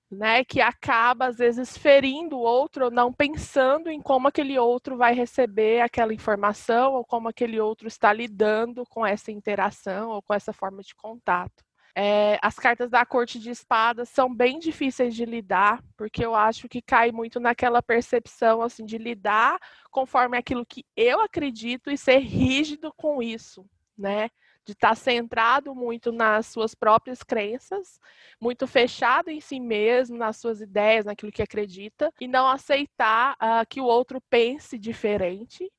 né, 0.09 0.45
que 0.45 0.61
acaba 0.61 1.27
às 1.27 1.37
vezes 1.37 1.77
ferindo 1.77 2.37
o 2.37 2.41
outro 2.41 2.85
ou 2.85 2.91
não 2.91 3.11
pensando 3.11 3.89
em 3.89 4.01
como 4.01 4.29
aquele 4.29 4.57
outro 4.57 4.95
vai 4.95 5.13
receber 5.13 5.81
aquela 5.81 6.13
informação 6.13 6.93
ou 6.93 7.03
como 7.03 7.27
aquele 7.27 7.59
outro 7.59 7.89
está 7.89 8.13
lidando 8.13 8.85
com 8.85 9.05
essa 9.05 9.29
interação 9.29 10.11
ou 10.11 10.21
com 10.21 10.33
essa 10.33 10.53
forma 10.53 10.81
de 10.81 10.95
contato. 10.95 11.67
É, 11.93 12.37
as 12.41 12.55
cartas 12.55 12.89
da 12.89 13.05
corte 13.05 13.39
de 13.39 13.49
espadas 13.49 14.07
são 14.07 14.33
bem 14.33 14.59
difíceis 14.59 15.13
de 15.15 15.25
lidar, 15.25 15.83
porque 15.97 16.23
eu 16.23 16.35
acho 16.35 16.69
que 16.69 16.79
cai 16.81 17.11
muito 17.11 17.39
naquela 17.39 17.81
percepção 17.81 18.61
assim 18.61 18.85
de 18.85 18.97
lidar 18.97 19.59
conforme 19.91 20.37
aquilo 20.37 20.65
que 20.65 20.85
eu 20.95 21.19
acredito 21.19 21.89
e 21.89 21.97
ser 21.97 22.19
rígido 22.19 22.93
com 22.95 23.21
isso, 23.21 23.65
né? 23.97 24.29
de 24.67 24.73
estar 24.73 24.89
tá 24.89 24.95
centrado 24.95 25.73
muito 25.73 26.11
nas 26.11 26.47
suas 26.47 26.75
próprias 26.75 27.23
crenças, 27.23 28.01
muito 28.39 28.67
fechado 28.67 29.29
em 29.29 29.39
si 29.39 29.61
mesmo, 29.61 30.17
nas 30.17 30.35
suas 30.35 30.59
ideias, 30.59 31.05
naquilo 31.05 31.31
que 31.31 31.41
acredita, 31.41 32.13
e 32.19 32.27
não 32.27 32.45
aceitar 32.45 33.35
uh, 33.35 33.65
que 33.67 33.79
o 33.79 33.85
outro 33.85 34.21
pense 34.29 34.77
diferente, 34.77 35.71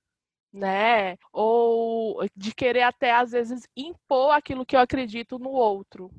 né? 0.51 1.19
Ou 1.31 2.27
de 2.35 2.55
querer 2.55 2.83
até 2.83 3.13
às 3.13 3.33
vezes 3.33 3.69
impor 3.77 4.31
aquilo 4.31 4.65
que 4.65 4.75
eu 4.75 4.81
acredito 4.81 5.39
no 5.39 5.51
outro, 5.51 6.11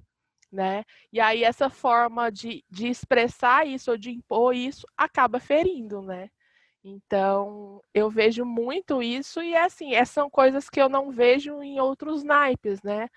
né? 0.51 0.85
E 1.11 1.19
aí 1.19 1.43
essa 1.43 1.71
forma 1.71 2.31
de, 2.31 2.63
de 2.69 2.87
expressar 2.87 3.65
isso 3.65 3.89
ou 3.89 3.97
de 3.97 4.11
impor 4.11 4.55
isso 4.55 4.85
acaba 4.95 5.39
ferindo, 5.39 6.03
né? 6.03 6.29
Então, 6.83 7.81
eu 7.93 8.09
vejo 8.09 8.45
muito 8.45 9.03
isso 9.03 9.41
e 9.41 9.55
assim, 9.55 9.93
essas 9.93 10.13
são 10.13 10.29
coisas 10.29 10.69
que 10.69 10.81
eu 10.81 10.87
não 10.89 11.11
vejo 11.11 11.61
em 11.61 11.79
outros 11.79 12.23
naipes, 12.23 12.81
né? 12.81 13.09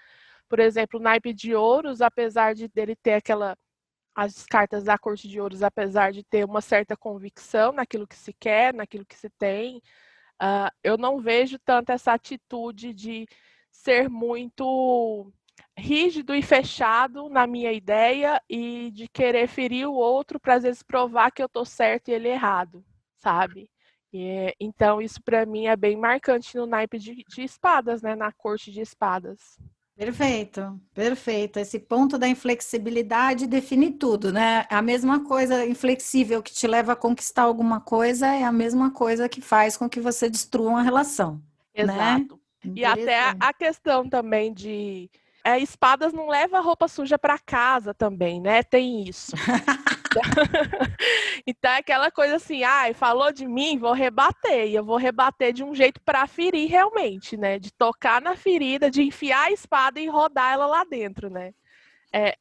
Por 0.48 0.60
exemplo, 0.60 1.00
o 1.00 1.02
naipe 1.02 1.32
de 1.34 1.54
ouros, 1.54 2.00
apesar 2.02 2.54
de 2.54 2.68
dele 2.68 2.96
ter 2.96 3.14
aquela 3.14 3.56
as 4.14 4.44
cartas 4.46 4.84
da 4.84 4.98
corte 4.98 5.28
de 5.28 5.40
ouros, 5.40 5.62
apesar 5.62 6.12
de 6.12 6.24
ter 6.24 6.44
uma 6.44 6.60
certa 6.60 6.96
convicção 6.96 7.72
naquilo 7.72 8.06
que 8.06 8.16
se 8.16 8.32
quer, 8.34 8.74
naquilo 8.74 9.06
que 9.06 9.16
se 9.16 9.30
tem, 9.30 9.78
uh, 10.42 10.70
eu 10.84 10.98
não 10.98 11.20
vejo 11.20 11.58
tanto 11.60 11.92
essa 11.92 12.12
atitude 12.14 12.92
de 12.94 13.26
ser 13.70 14.10
muito 14.10 15.32
rígido 15.78 16.34
e 16.34 16.42
fechado 16.42 17.28
na 17.30 17.46
minha 17.46 17.72
ideia 17.72 18.42
e 18.48 18.90
de 18.92 19.08
querer 19.08 19.48
ferir 19.48 19.88
o 19.88 19.94
outro 19.94 20.40
para 20.40 20.54
às 20.56 20.62
vezes 20.64 20.82
provar 20.82 21.30
que 21.32 21.42
eu 21.42 21.46
estou 21.46 21.64
certo 21.64 22.08
e 22.08 22.12
ele 22.12 22.28
errado 22.28 22.84
sabe? 23.22 23.70
E, 24.12 24.54
então, 24.60 25.00
isso 25.00 25.22
para 25.22 25.46
mim 25.46 25.66
é 25.66 25.76
bem 25.76 25.96
marcante 25.96 26.56
no 26.56 26.66
naipe 26.66 26.98
de, 26.98 27.24
de 27.26 27.42
espadas, 27.42 28.02
né? 28.02 28.14
Na 28.14 28.30
corte 28.30 28.70
de 28.70 28.80
espadas. 28.80 29.58
Perfeito, 29.96 30.80
perfeito. 30.92 31.58
Esse 31.58 31.78
ponto 31.78 32.18
da 32.18 32.26
inflexibilidade 32.26 33.46
define 33.46 33.90
tudo, 33.90 34.32
né? 34.32 34.66
A 34.68 34.82
mesma 34.82 35.24
coisa 35.24 35.64
inflexível 35.64 36.42
que 36.42 36.52
te 36.52 36.66
leva 36.66 36.92
a 36.92 36.96
conquistar 36.96 37.42
alguma 37.42 37.80
coisa 37.80 38.26
é 38.26 38.42
a 38.42 38.52
mesma 38.52 38.90
coisa 38.90 39.28
que 39.28 39.40
faz 39.40 39.76
com 39.76 39.88
que 39.88 40.00
você 40.00 40.28
destrua 40.28 40.70
uma 40.70 40.82
relação. 40.82 41.40
Né? 41.76 41.84
Exato. 41.84 42.40
Né? 42.64 42.72
E 42.76 42.84
até 42.84 43.34
a 43.38 43.52
questão 43.52 44.08
também 44.08 44.52
de 44.52 45.10
é, 45.44 45.58
espadas 45.58 46.12
não 46.12 46.28
leva 46.28 46.60
roupa 46.60 46.88
suja 46.88 47.18
para 47.18 47.38
casa 47.38 47.94
também, 47.94 48.40
né? 48.40 48.62
Tem 48.62 49.04
isso. 49.08 49.32
então 51.46 51.70
é 51.70 51.78
aquela 51.78 52.10
coisa 52.10 52.36
assim, 52.36 52.62
ai, 52.62 52.90
ah, 52.90 52.94
falou 52.94 53.32
de 53.32 53.46
mim, 53.46 53.78
vou 53.78 53.92
rebater. 53.92 54.68
E 54.68 54.74
eu 54.74 54.84
vou 54.84 54.96
rebater 54.96 55.52
de 55.52 55.64
um 55.64 55.74
jeito 55.74 56.00
para 56.04 56.26
ferir 56.26 56.68
realmente, 56.68 57.36
né? 57.36 57.58
De 57.58 57.72
tocar 57.72 58.20
na 58.20 58.36
ferida, 58.36 58.90
de 58.90 59.02
enfiar 59.02 59.46
a 59.46 59.52
espada 59.52 60.00
e 60.00 60.08
rodar 60.08 60.52
ela 60.52 60.66
lá 60.66 60.84
dentro, 60.84 61.28
né? 61.28 61.52
É... 62.12 62.36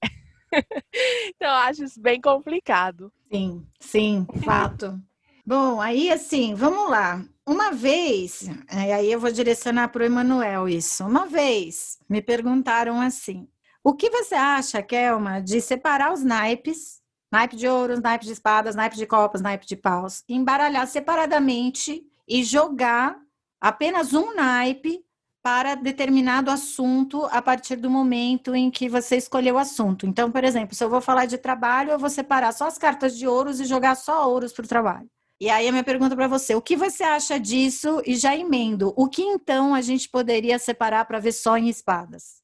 então, 1.36 1.48
eu 1.48 1.56
acho 1.56 1.84
isso 1.84 2.00
bem 2.00 2.20
complicado. 2.20 3.12
Sim, 3.32 3.66
sim, 3.80 4.28
fato. 4.44 5.00
Bom, 5.46 5.82
aí 5.82 6.12
assim, 6.12 6.54
vamos 6.54 6.90
lá. 6.90 7.24
Uma 7.46 7.72
vez, 7.72 8.48
aí 8.70 9.12
eu 9.12 9.20
vou 9.20 9.32
direcionar 9.32 9.90
para 9.90 10.04
o 10.04 10.06
Emanuel 10.06 10.70
isso. 10.70 11.04
Uma 11.06 11.26
vez 11.26 11.98
me 12.08 12.22
perguntaram 12.22 13.02
assim: 13.02 13.48
o 13.84 13.96
que 13.96 14.10
você 14.10 14.36
acha, 14.36 14.84
Kelma, 14.84 15.42
de 15.42 15.60
separar 15.60 16.14
os 16.14 16.24
naipes, 16.24 17.01
naipe 17.32 17.56
de 17.56 17.68
ouros, 17.68 18.02
naipe 18.02 18.26
de 18.26 18.34
espadas, 18.34 18.76
naipe 18.76 18.98
de 18.98 19.06
copas, 19.06 19.42
naipe 19.42 19.66
de 19.66 19.76
paus, 19.76 20.24
embaralhar 20.28 20.86
separadamente 20.88 22.04
e 22.28 22.44
jogar 22.44 23.18
apenas 23.60 24.14
um 24.14 24.36
naipe 24.36 25.04
para 25.44 25.74
determinado 25.76 26.52
assunto 26.52 27.26
a 27.32 27.42
partir 27.42 27.76
do 27.76 27.90
momento 27.90 28.54
em 28.54 28.70
que 28.70 28.88
você 28.88 29.16
escolheu 29.16 29.56
o 29.56 29.60
assunto. 29.60 30.06
Então, 30.06 30.32
por 30.32 30.44
exemplo, 30.44 30.76
se 30.76 30.84
eu 30.84 30.90
vou 30.90 31.02
falar 31.02 31.26
de 31.26 31.38
trabalho, 31.38 31.92
eu 31.92 32.00
vou 32.00 32.10
separar 32.10 32.52
só 32.52 32.68
as 32.68 32.78
cartas 32.78 33.18
de 33.18 33.28
ouros 33.28 33.60
e 33.60 33.66
jogar 33.66 33.96
só 33.96 34.30
ouros 34.30 34.54
para 34.54 34.66
o 34.66 34.68
trabalho. 34.68 35.10
E 35.40 35.50
aí 35.50 35.68
a 35.68 35.72
minha 35.72 35.84
pergunta 35.84 36.16
para 36.16 36.28
você, 36.28 36.54
o 36.54 36.62
que 36.62 36.76
você 36.76 37.04
acha 37.04 37.40
disso? 37.40 38.00
E 38.06 38.16
já 38.16 38.36
emendo, 38.36 38.94
o 38.96 39.10
que 39.10 39.24
então 39.24 39.74
a 39.74 39.82
gente 39.82 40.08
poderia 40.08 40.60
separar 40.60 41.06
para 41.06 41.18
ver 41.18 41.32
só 41.32 41.58
em 41.58 41.68
espadas? 41.68 42.44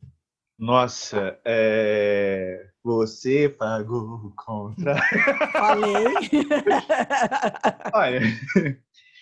Nossa, 0.57 1.39
é... 1.45 2.65
você 2.87 3.49
pagou 3.49 4.31
contra. 4.33 4.95
Falei. 5.51 6.05
Olha, 7.93 8.21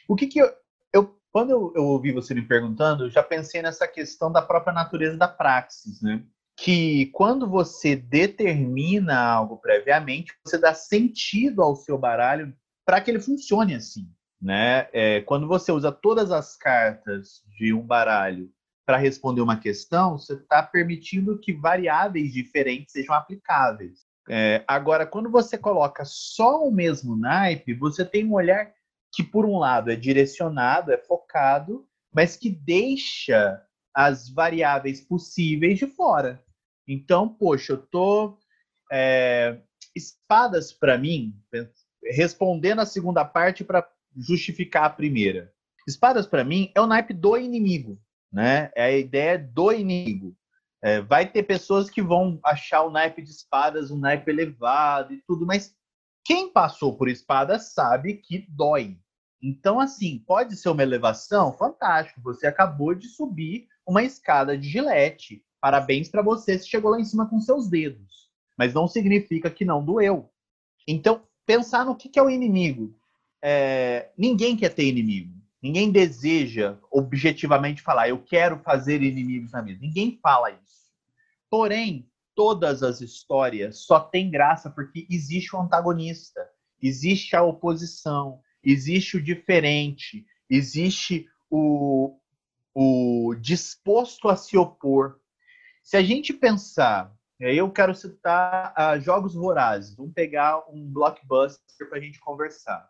o 0.08 0.16
que 0.16 0.28
que 0.28 0.38
eu, 0.38 0.54
eu 0.94 1.20
quando 1.32 1.50
eu, 1.50 1.74
eu 1.76 1.84
ouvi 1.86 2.12
você 2.12 2.36
me 2.36 2.44
perguntando, 2.44 3.06
eu 3.06 3.10
já 3.10 3.24
pensei 3.24 3.64
nessa 3.64 3.88
questão 3.88 4.32
da 4.32 4.40
própria 4.40 4.72
natureza 4.72 5.18
da 5.18 5.28
praxis, 5.28 6.00
né? 6.00 6.24
Que 6.56 7.08
quando 7.08 7.50
você 7.50 7.96
determina 7.96 9.20
algo 9.20 9.58
previamente, 9.58 10.32
você 10.46 10.60
dá 10.60 10.76
sentido 10.76 11.64
ao 11.64 11.76
seu 11.76 11.98
baralho 11.98 12.56
para 12.86 13.02
que 13.02 13.10
ele 13.10 13.20
funcione 13.20 13.74
assim. 13.74 14.08
Né? 14.40 14.88
É, 14.94 15.22
quando 15.22 15.48
você 15.48 15.72
usa 15.72 15.92
todas 15.92 16.32
as 16.32 16.56
cartas 16.56 17.42
de 17.58 17.74
um 17.74 17.82
baralho 17.82 18.48
para 18.86 18.98
responder 18.98 19.42
uma 19.42 19.60
questão, 19.60 20.18
você 20.18 20.34
está 20.34 20.62
permitindo 20.62 21.40
que 21.40 21.52
variáveis 21.52 22.32
diferentes 22.32 22.94
sejam 22.94 23.16
aplicáveis. 23.16 24.06
É, 24.30 24.64
agora, 24.68 25.06
quando 25.06 25.30
você 25.30 25.58
coloca 25.58 26.04
só 26.06 26.64
o 26.66 26.72
mesmo 26.72 27.16
naipe, 27.16 27.74
você 27.74 28.06
tem 28.06 28.26
um 28.26 28.34
olhar 28.34 28.72
que, 29.14 29.24
por 29.24 29.46
um 29.46 29.58
lado, 29.58 29.92
é 29.92 29.96
direcionado, 29.96 30.92
é 30.92 30.98
focado, 30.98 31.88
mas 32.14 32.36
que 32.36 32.50
deixa 32.50 33.62
as 33.94 34.30
variáveis 34.30 35.02
possíveis 35.02 35.80
de 35.80 35.88
fora. 35.88 36.44
Então, 36.88 37.30
poxa, 37.30 37.74
eu 37.74 37.78
tô 37.78 38.38
é, 38.92 39.60
espadas 39.96 40.72
para 40.74 40.98
mim, 40.98 41.34
respondendo 42.04 42.80
a 42.80 42.86
segunda 42.86 43.24
parte 43.24 43.64
para 43.64 43.88
justificar 44.16 44.86
a 44.86 44.90
primeira. 44.90 45.54
Espadas, 45.88 46.26
para 46.26 46.44
mim, 46.44 46.72
é 46.76 46.82
o 46.82 46.88
naipe 46.88 47.14
do 47.14 47.38
inimigo. 47.38 48.00
Né? 48.36 48.70
É 48.76 48.84
a 48.84 48.92
ideia 48.92 49.40
do 49.40 49.72
inimigo. 49.72 50.36
É, 50.84 51.00
vai 51.00 51.26
ter 51.26 51.44
pessoas 51.44 51.90
que 51.90 52.02
vão 52.02 52.38
achar 52.44 52.84
o 52.84 52.92
naipe 52.92 53.22
de 53.22 53.30
espadas 53.30 53.90
um 53.90 53.98
naipe 53.98 54.30
elevado 54.30 55.14
e 55.14 55.24
tudo, 55.26 55.46
mas 55.46 55.74
quem 56.26 56.52
passou 56.52 56.98
por 56.98 57.08
espada 57.08 57.58
sabe 57.58 58.16
que 58.16 58.46
dói. 58.50 58.98
Então, 59.42 59.80
assim, 59.80 60.22
pode 60.28 60.58
ser 60.58 60.68
uma 60.68 60.84
elevação? 60.84 61.54
Fantástico. 61.54 62.22
Você 62.24 62.46
acabou 62.46 62.94
de 62.94 63.08
subir 63.08 63.70
uma 63.88 64.04
escada 64.04 64.58
de 64.58 64.68
gilete. 64.68 65.42
Parabéns 65.62 66.10
para 66.10 66.22
você 66.22 66.60
se 66.60 66.68
chegou 66.68 66.92
lá 66.92 67.00
em 67.00 67.06
cima 67.06 67.30
com 67.30 67.40
seus 67.40 67.70
dedos. 67.70 68.30
Mas 68.58 68.74
não 68.74 68.86
significa 68.86 69.50
que 69.50 69.64
não 69.64 69.84
doeu. 69.84 70.30
Então, 70.86 71.24
pensar 71.46 71.86
no 71.86 71.96
que, 71.96 72.10
que 72.10 72.20
é 72.20 72.24
o 72.24 72.30
inimigo. 72.30 72.94
É, 73.42 74.12
ninguém 74.18 74.58
quer 74.58 74.74
ter 74.74 74.90
inimigo. 74.90 75.34
Ninguém 75.66 75.92
deseja 75.92 76.78
objetivamente 76.92 77.82
falar, 77.82 78.08
eu 78.08 78.22
quero 78.22 78.60
fazer 78.60 79.02
inimigos 79.02 79.52
na 79.52 79.64
mesa. 79.64 79.80
Ninguém 79.82 80.20
fala 80.22 80.52
isso. 80.52 80.94
Porém, 81.50 82.08
todas 82.36 82.84
as 82.84 83.02
histórias 83.02 83.80
só 83.80 84.00
têm 84.00 84.30
graça 84.30 84.70
porque 84.70 85.08
existe 85.10 85.56
o 85.56 85.60
antagonista, 85.60 86.48
existe 86.80 87.36
a 87.36 87.42
oposição, 87.42 88.40
existe 88.64 89.18
o 89.18 89.24
diferente, 89.24 90.24
existe 90.48 91.28
o, 91.50 92.16
o 92.72 93.34
disposto 93.34 94.30
a 94.30 94.36
se 94.36 94.56
opor. 94.56 95.20
Se 95.82 95.98
a 95.98 96.04
gente 96.04 96.32
pensar, 96.32 97.12
eu 97.40 97.72
quero 97.72 97.96
citar 97.96 98.72
uh, 98.78 99.02
Jogos 99.02 99.34
Vorazes, 99.34 99.96
vamos 99.96 100.14
pegar 100.14 100.64
um 100.70 100.86
blockbuster 100.94 101.90
para 101.90 101.98
a 101.98 102.02
gente 102.02 102.20
conversar. 102.20 102.88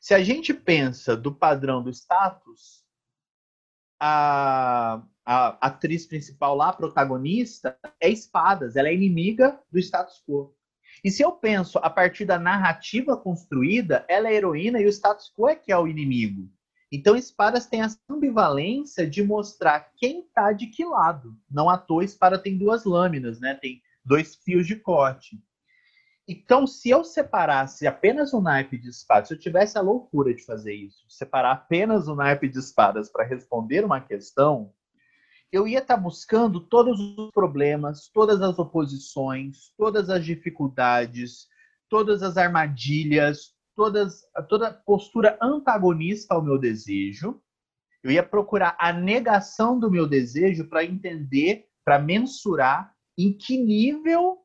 Se 0.00 0.14
a 0.14 0.22
gente 0.22 0.54
pensa 0.54 1.16
do 1.16 1.34
padrão 1.34 1.82
do 1.82 1.90
status, 1.90 2.84
a, 4.00 5.02
a 5.24 5.66
atriz 5.66 6.06
principal 6.06 6.54
lá, 6.54 6.68
a 6.68 6.72
protagonista, 6.72 7.76
é 8.00 8.08
espadas, 8.08 8.76
ela 8.76 8.88
é 8.88 8.94
inimiga 8.94 9.60
do 9.70 9.78
status 9.78 10.22
quo. 10.26 10.54
E 11.04 11.10
se 11.10 11.22
eu 11.22 11.32
penso 11.32 11.78
a 11.78 11.90
partir 11.90 12.24
da 12.24 12.38
narrativa 12.38 13.16
construída, 13.16 14.04
ela 14.08 14.28
é 14.28 14.34
heroína 14.34 14.80
e 14.80 14.86
o 14.86 14.92
status 14.92 15.32
quo 15.36 15.48
é 15.48 15.54
que 15.54 15.72
é 15.72 15.78
o 15.78 15.86
inimigo. 15.86 16.50
Então, 16.90 17.14
espadas 17.14 17.66
tem 17.66 17.82
essa 17.82 17.98
ambivalência 18.08 19.08
de 19.08 19.22
mostrar 19.22 19.92
quem 19.96 20.20
está 20.20 20.52
de 20.52 20.68
que 20.68 20.84
lado. 20.84 21.36
Não 21.50 21.68
à 21.68 21.76
toa, 21.76 22.04
espada 22.04 22.38
tem 22.38 22.56
duas 22.56 22.84
lâminas, 22.84 23.38
né? 23.38 23.54
Tem 23.54 23.82
dois 24.02 24.36
fios 24.36 24.66
de 24.66 24.74
corte. 24.74 25.38
Então, 26.30 26.66
se 26.66 26.90
eu 26.90 27.02
separasse 27.02 27.86
apenas 27.86 28.34
o 28.34 28.40
naipe 28.42 28.76
de 28.76 28.90
espadas, 28.90 29.28
se 29.28 29.34
eu 29.34 29.38
tivesse 29.38 29.78
a 29.78 29.80
loucura 29.80 30.34
de 30.34 30.44
fazer 30.44 30.74
isso, 30.74 31.06
de 31.06 31.14
separar 31.14 31.52
apenas 31.52 32.06
o 32.06 32.14
naipe 32.14 32.46
de 32.50 32.58
espadas 32.58 33.10
para 33.10 33.24
responder 33.24 33.82
uma 33.82 33.98
questão, 33.98 34.70
eu 35.50 35.66
ia 35.66 35.78
estar 35.78 35.96
tá 35.96 36.00
buscando 36.02 36.60
todos 36.60 37.00
os 37.00 37.30
problemas, 37.30 38.10
todas 38.12 38.42
as 38.42 38.58
oposições, 38.58 39.72
todas 39.78 40.10
as 40.10 40.22
dificuldades, 40.22 41.46
todas 41.88 42.22
as 42.22 42.36
armadilhas, 42.36 43.54
todas, 43.74 44.20
toda 44.50 44.70
postura 44.70 45.38
antagonista 45.40 46.34
ao 46.34 46.42
meu 46.42 46.58
desejo. 46.58 47.40
Eu 48.02 48.10
ia 48.10 48.22
procurar 48.22 48.76
a 48.78 48.92
negação 48.92 49.80
do 49.80 49.90
meu 49.90 50.06
desejo 50.06 50.68
para 50.68 50.84
entender, 50.84 51.68
para 51.82 51.98
mensurar 51.98 52.92
em 53.16 53.32
que 53.32 53.56
nível 53.56 54.44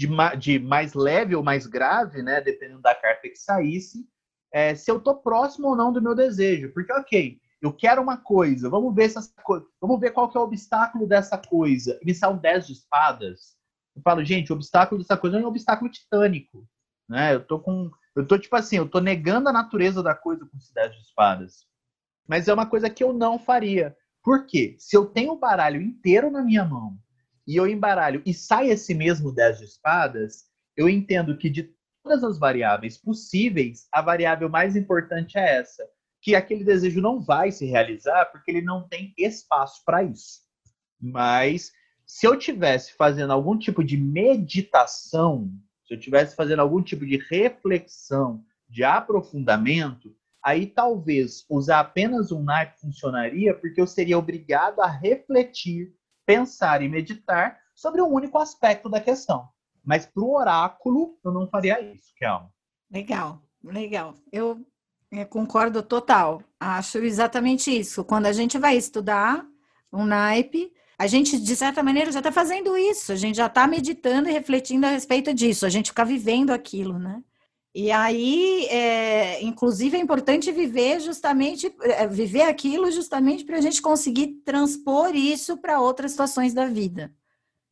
de, 0.00 0.08
de 0.38 0.58
mais 0.58 0.94
leve 0.94 1.34
ou 1.34 1.42
mais 1.42 1.66
grave, 1.66 2.22
né, 2.22 2.40
dependendo 2.40 2.80
da 2.80 2.94
carta 2.94 3.28
que 3.28 3.36
saísse, 3.36 4.08
é, 4.52 4.74
se 4.74 4.90
eu 4.90 4.96
estou 4.96 5.16
próximo 5.16 5.68
ou 5.68 5.76
não 5.76 5.92
do 5.92 6.00
meu 6.00 6.14
desejo. 6.14 6.72
Porque, 6.72 6.92
ok, 6.92 7.38
eu 7.60 7.72
quero 7.72 8.00
uma 8.00 8.16
coisa, 8.16 8.70
vamos 8.70 8.94
ver, 8.94 9.04
essa, 9.04 9.20
vamos 9.80 10.00
ver 10.00 10.12
qual 10.12 10.30
que 10.30 10.38
é 10.38 10.40
o 10.40 10.44
obstáculo 10.44 11.06
dessa 11.06 11.36
coisa. 11.36 12.00
Me 12.02 12.14
são 12.14 12.36
10 12.36 12.66
de 12.66 12.72
espadas. 12.72 13.56
Eu 13.94 14.00
falo, 14.02 14.24
gente, 14.24 14.50
o 14.50 14.54
obstáculo 14.54 15.02
dessa 15.02 15.16
coisa 15.18 15.38
é 15.38 15.40
um 15.40 15.46
obstáculo 15.46 15.90
titânico. 15.90 16.66
Né? 17.06 17.34
Eu 17.34 17.44
tô 17.44 17.60
com. 17.60 17.90
Eu 18.16 18.26
tô 18.26 18.38
tipo 18.38 18.56
assim, 18.56 18.76
eu 18.76 18.88
tô 18.88 19.00
negando 19.00 19.48
a 19.48 19.52
natureza 19.52 20.02
da 20.02 20.14
coisa 20.14 20.46
com 20.46 20.56
esse 20.56 20.72
10 20.72 20.94
de 20.94 21.02
espadas. 21.02 21.66
Mas 22.26 22.48
é 22.48 22.54
uma 22.54 22.66
coisa 22.66 22.88
que 22.88 23.04
eu 23.04 23.12
não 23.12 23.38
faria. 23.38 23.94
Por 24.22 24.46
quê? 24.46 24.76
Se 24.78 24.96
eu 24.96 25.06
tenho 25.06 25.32
o 25.32 25.38
baralho 25.38 25.80
inteiro 25.80 26.30
na 26.30 26.42
minha 26.42 26.64
mão 26.64 26.98
e 27.50 27.56
eu 27.56 27.66
embaralho 27.66 28.22
e 28.24 28.32
sai 28.32 28.70
esse 28.70 28.94
mesmo 28.94 29.32
10 29.32 29.58
de 29.58 29.64
espadas, 29.64 30.44
eu 30.76 30.88
entendo 30.88 31.36
que 31.36 31.50
de 31.50 31.74
todas 32.00 32.22
as 32.22 32.38
variáveis 32.38 32.96
possíveis, 32.96 33.88
a 33.92 34.00
variável 34.00 34.48
mais 34.48 34.76
importante 34.76 35.36
é 35.36 35.58
essa, 35.58 35.84
que 36.22 36.36
aquele 36.36 36.62
desejo 36.62 37.00
não 37.00 37.20
vai 37.20 37.50
se 37.50 37.66
realizar 37.66 38.26
porque 38.26 38.52
ele 38.52 38.60
não 38.60 38.86
tem 38.86 39.12
espaço 39.18 39.82
para 39.84 40.00
isso. 40.04 40.42
Mas 41.00 41.72
se 42.06 42.24
eu 42.24 42.38
tivesse 42.38 42.92
fazendo 42.92 43.32
algum 43.32 43.58
tipo 43.58 43.82
de 43.82 43.96
meditação, 43.96 45.50
se 45.88 45.94
eu 45.94 45.98
tivesse 45.98 46.36
fazendo 46.36 46.60
algum 46.60 46.80
tipo 46.80 47.04
de 47.04 47.16
reflexão, 47.16 48.44
de 48.68 48.84
aprofundamento, 48.84 50.14
aí 50.40 50.68
talvez 50.68 51.44
usar 51.50 51.80
apenas 51.80 52.30
um 52.30 52.44
naipe 52.44 52.78
funcionaria, 52.78 53.52
porque 53.54 53.80
eu 53.80 53.88
seria 53.88 54.16
obrigado 54.16 54.78
a 54.78 54.86
refletir 54.86 55.92
pensar 56.34 56.82
e 56.82 56.88
meditar 56.88 57.58
sobre 57.74 58.00
um 58.00 58.08
único 58.08 58.38
aspecto 58.38 58.88
da 58.88 59.00
questão. 59.00 59.48
Mas 59.84 60.06
para 60.06 60.22
o 60.22 60.34
oráculo, 60.34 61.18
eu 61.24 61.32
não 61.32 61.48
faria 61.48 61.80
isso, 61.80 62.12
Kelma. 62.16 62.50
Legal, 62.90 63.42
legal. 63.64 64.14
Eu, 64.30 64.64
eu 65.10 65.26
concordo 65.26 65.82
total. 65.82 66.42
Acho 66.58 66.98
exatamente 66.98 67.70
isso. 67.70 68.04
Quando 68.04 68.26
a 68.26 68.32
gente 68.32 68.58
vai 68.58 68.76
estudar 68.76 69.46
um 69.92 70.04
naipe, 70.04 70.72
a 70.98 71.06
gente, 71.06 71.40
de 71.40 71.56
certa 71.56 71.82
maneira, 71.82 72.12
já 72.12 72.20
está 72.20 72.30
fazendo 72.30 72.76
isso. 72.76 73.10
A 73.12 73.16
gente 73.16 73.36
já 73.36 73.46
está 73.46 73.66
meditando 73.66 74.28
e 74.28 74.32
refletindo 74.32 74.86
a 74.86 74.90
respeito 74.90 75.32
disso. 75.32 75.64
A 75.64 75.70
gente 75.70 75.88
fica 75.88 76.04
vivendo 76.04 76.50
aquilo, 76.50 76.98
né? 76.98 77.22
E 77.74 77.92
aí, 77.92 78.66
é, 78.66 79.42
inclusive, 79.42 79.96
é 79.96 80.00
importante 80.00 80.50
viver 80.50 80.98
justamente, 81.00 81.72
é, 81.82 82.06
viver 82.06 82.42
aquilo 82.42 82.90
justamente 82.90 83.44
para 83.44 83.58
a 83.58 83.60
gente 83.60 83.80
conseguir 83.80 84.42
transpor 84.44 85.14
isso 85.14 85.56
para 85.56 85.80
outras 85.80 86.10
situações 86.10 86.52
da 86.52 86.66
vida. 86.66 87.12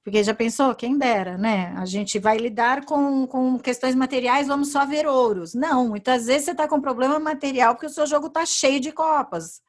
Porque 0.04 0.22
já 0.22 0.32
pensou, 0.32 0.74
quem 0.74 0.96
dera, 0.96 1.37
né? 1.37 1.74
A 1.76 1.84
gente 1.84 2.18
vai 2.18 2.38
lidar 2.38 2.84
com, 2.84 3.26
com 3.26 3.58
questões 3.58 3.94
materiais, 3.94 4.46
vamos 4.46 4.70
só 4.70 4.87
ver 4.87 5.06
ouros. 5.06 5.52
Não, 5.52 5.88
muitas 5.88 6.26
vezes 6.26 6.44
você 6.44 6.52
está 6.52 6.68
com 6.68 6.80
problema 6.80 7.18
material 7.18 7.74
porque 7.74 7.87
o 7.87 7.90
seu 7.90 8.06
jogo 8.06 8.28
está 8.28 8.46
cheio 8.46 8.80
de 8.80 8.92
copas. 8.92 9.61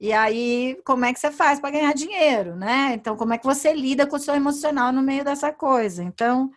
E 0.00 0.12
aí, 0.12 0.80
como 0.84 1.04
é 1.04 1.12
que 1.12 1.20
você 1.20 1.30
faz 1.30 1.60
para 1.60 1.70
ganhar 1.72 1.92
dinheiro, 1.92 2.56
né? 2.56 2.92
Então, 2.94 3.16
como 3.16 3.34
é 3.34 3.38
que 3.38 3.44
você 3.44 3.72
lida 3.74 4.06
com 4.06 4.16
o 4.16 4.18
seu 4.18 4.34
emocional 4.34 4.92
no 4.92 5.02
meio 5.02 5.24
dessa 5.24 5.52
coisa? 5.52 6.02
Então, 6.02 6.50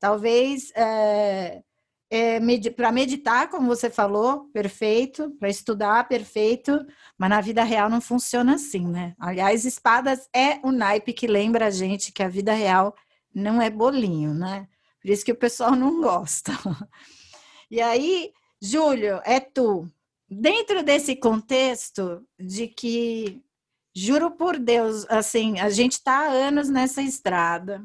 talvez. 0.00 0.72
É 0.74 1.62
é, 2.10 2.38
med 2.38 2.70
para 2.72 2.92
meditar, 2.92 3.48
como 3.48 3.66
você 3.66 3.90
falou, 3.90 4.48
perfeito, 4.52 5.30
para 5.38 5.48
estudar, 5.48 6.06
perfeito, 6.08 6.78
mas 7.18 7.30
na 7.30 7.40
vida 7.40 7.64
real 7.64 7.88
não 7.88 8.00
funciona 8.00 8.54
assim, 8.54 8.86
né? 8.86 9.14
Aliás, 9.18 9.64
espadas 9.64 10.28
é 10.34 10.60
o 10.62 10.70
naipe 10.70 11.12
que 11.12 11.26
lembra 11.26 11.66
a 11.66 11.70
gente 11.70 12.12
que 12.12 12.22
a 12.22 12.28
vida 12.28 12.52
real 12.52 12.94
não 13.34 13.60
é 13.60 13.68
bolinho, 13.70 14.32
né? 14.34 14.68
Por 15.00 15.10
isso 15.10 15.24
que 15.24 15.32
o 15.32 15.36
pessoal 15.36 15.72
não 15.72 16.00
gosta. 16.00 16.52
E 17.70 17.80
aí, 17.80 18.30
Júlio, 18.62 19.20
é 19.24 19.40
tu. 19.40 19.90
Dentro 20.30 20.84
desse 20.84 21.16
contexto 21.16 22.24
de 22.38 22.68
que, 22.68 23.42
juro 23.96 24.30
por 24.30 24.58
Deus, 24.58 25.04
assim, 25.08 25.58
a 25.58 25.68
gente 25.70 25.94
está 25.94 26.26
há 26.26 26.28
anos 26.28 26.68
nessa 26.68 27.02
estrada, 27.02 27.82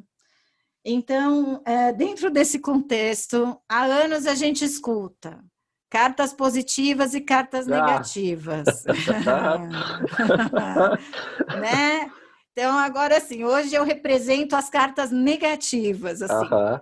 então, 0.84 1.62
é, 1.66 1.92
dentro 1.92 2.32
desse 2.32 2.60
contexto, 2.60 3.60
há 3.68 3.84
anos 3.84 4.26
a 4.26 4.36
gente 4.36 4.64
escuta 4.64 5.44
cartas 5.90 6.34
positivas 6.34 7.14
e 7.14 7.22
cartas 7.22 7.68
ah. 7.68 7.72
negativas. 7.72 8.84
né? 11.60 12.12
Então, 12.52 12.78
agora 12.78 13.18
assim, 13.18 13.44
hoje 13.44 13.74
eu 13.74 13.84
represento 13.84 14.56
as 14.56 14.70
cartas 14.70 15.12
negativas. 15.12 16.22
Assim. 16.22 16.46
Uh 16.46 16.50
-huh. 16.50 16.82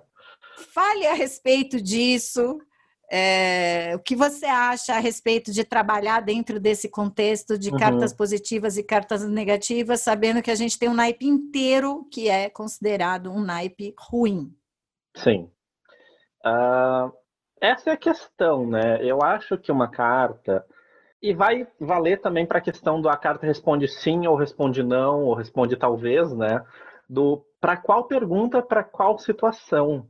Fale 0.73 1.07
a 1.07 1.13
respeito 1.13 1.81
disso, 1.81 2.59
é, 3.09 3.93
o 3.95 3.99
que 3.99 4.15
você 4.15 4.45
acha 4.45 4.93
a 4.93 4.99
respeito 4.99 5.51
de 5.51 5.63
trabalhar 5.63 6.21
dentro 6.21 6.59
desse 6.59 6.89
contexto 6.89 7.57
de 7.57 7.69
uhum. 7.69 7.77
cartas 7.77 8.13
positivas 8.13 8.77
e 8.77 8.83
cartas 8.83 9.27
negativas, 9.27 10.01
sabendo 10.01 10.41
que 10.41 10.51
a 10.51 10.55
gente 10.55 10.77
tem 10.77 10.89
um 10.89 10.93
naipe 10.93 11.25
inteiro 11.25 12.05
que 12.11 12.27
é 12.27 12.49
considerado 12.49 13.31
um 13.31 13.41
naipe 13.41 13.95
ruim? 13.97 14.53
Sim. 15.15 15.49
Uh, 16.45 17.11
essa 17.61 17.91
é 17.91 17.93
a 17.93 17.97
questão, 17.97 18.67
né? 18.67 19.01
Eu 19.01 19.21
acho 19.21 19.57
que 19.57 19.71
uma 19.71 19.89
carta. 19.89 20.65
E 21.21 21.33
vai 21.33 21.67
valer 21.79 22.21
também 22.21 22.45
para 22.45 22.59
a 22.59 22.61
questão 22.61 23.01
do 23.01 23.09
a 23.09 23.17
carta 23.17 23.47
responde 23.47 23.87
sim 23.87 24.27
ou 24.27 24.35
responde 24.35 24.83
não, 24.83 25.23
ou 25.23 25.33
responde 25.33 25.75
talvez, 25.75 26.31
né? 26.33 26.63
Do 27.09 27.43
para 27.59 27.77
qual 27.77 28.03
pergunta, 28.03 28.61
para 28.61 28.83
qual 28.83 29.17
situação. 29.17 30.07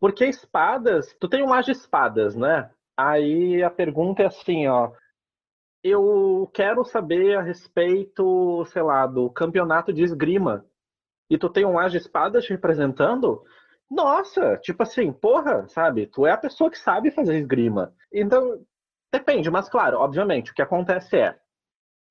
Porque 0.00 0.24
espadas, 0.26 1.14
tu 1.20 1.28
tem 1.28 1.42
um 1.42 1.48
mar 1.48 1.62
de 1.62 1.72
espadas, 1.72 2.36
né? 2.36 2.70
Aí 2.96 3.62
a 3.62 3.70
pergunta 3.70 4.22
é 4.22 4.26
assim, 4.26 4.66
ó. 4.66 4.92
Eu 5.82 6.50
quero 6.52 6.84
saber 6.84 7.36
a 7.36 7.42
respeito, 7.42 8.64
sei 8.66 8.82
lá, 8.82 9.06
do 9.06 9.30
campeonato 9.30 9.92
de 9.92 10.02
esgrima. 10.02 10.64
E 11.30 11.38
tu 11.38 11.48
tem 11.48 11.64
um 11.64 11.78
as 11.78 11.92
de 11.92 11.98
espadas 11.98 12.44
te 12.44 12.50
representando? 12.50 13.44
Nossa, 13.90 14.56
tipo 14.58 14.82
assim, 14.82 15.12
porra, 15.12 15.66
sabe? 15.68 16.06
Tu 16.06 16.26
é 16.26 16.32
a 16.32 16.38
pessoa 16.38 16.70
que 16.70 16.78
sabe 16.78 17.10
fazer 17.10 17.38
esgrima. 17.38 17.94
Então, 18.12 18.64
depende, 19.12 19.50
mas 19.50 19.68
claro, 19.68 19.98
obviamente, 19.98 20.50
o 20.50 20.54
que 20.54 20.62
acontece 20.62 21.16
é 21.16 21.38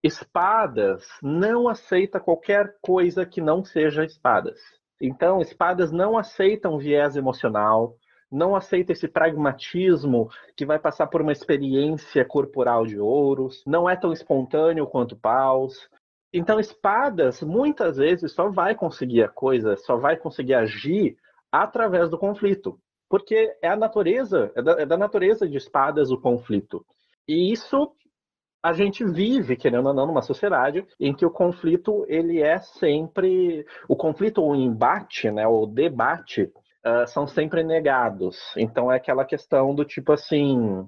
espadas 0.03 1.05
não 1.21 1.67
aceita 1.67 2.19
qualquer 2.19 2.77
coisa 2.81 3.25
que 3.25 3.41
não 3.41 3.63
seja 3.63 4.05
espadas. 4.05 4.59
Então, 5.01 5.41
espadas 5.41 5.91
não 5.91 6.17
aceitam 6.17 6.77
viés 6.77 7.15
emocional, 7.15 7.95
não 8.31 8.55
aceita 8.55 8.91
esse 8.91 9.07
pragmatismo 9.07 10.29
que 10.55 10.65
vai 10.65 10.79
passar 10.79 11.07
por 11.07 11.21
uma 11.21 11.31
experiência 11.31 12.25
corporal 12.25 12.85
de 12.85 12.99
ouros, 12.99 13.63
não 13.65 13.89
é 13.89 13.95
tão 13.95 14.11
espontâneo 14.11 14.87
quanto 14.87 15.15
paus. 15.15 15.89
Então, 16.33 16.59
espadas 16.59 17.41
muitas 17.41 17.97
vezes 17.97 18.33
só 18.33 18.49
vai 18.49 18.75
conseguir 18.75 19.23
a 19.23 19.29
coisa, 19.29 19.77
só 19.77 19.95
vai 19.95 20.17
conseguir 20.17 20.55
agir 20.55 21.17
através 21.51 22.09
do 22.09 22.17
conflito, 22.17 22.77
porque 23.09 23.55
é 23.61 23.69
a 23.69 23.75
natureza, 23.77 24.51
é 24.55 24.61
da, 24.61 24.71
é 24.81 24.85
da 24.85 24.97
natureza 24.97 25.47
de 25.47 25.57
espadas 25.57 26.11
o 26.11 26.19
conflito. 26.19 26.85
E 27.27 27.51
isso 27.51 27.91
a 28.61 28.73
gente 28.73 29.05
vive, 29.05 29.55
querendo 29.55 29.87
ou 29.87 29.93
não, 29.93 30.07
numa 30.07 30.21
sociedade 30.21 30.85
em 30.99 31.13
que 31.13 31.25
o 31.25 31.31
conflito 31.31 32.05
ele 32.07 32.41
é 32.41 32.59
sempre 32.59 33.65
o 33.87 33.95
conflito 33.95 34.41
ou 34.41 34.51
o 34.51 34.55
embate, 34.55 35.29
né, 35.31 35.47
o 35.47 35.65
debate 35.65 36.43
uh, 36.85 37.07
são 37.07 37.27
sempre 37.27 37.63
negados. 37.63 38.37
Então 38.57 38.91
é 38.91 38.97
aquela 38.97 39.25
questão 39.25 39.73
do 39.73 39.85
tipo 39.85 40.11
assim, 40.11 40.87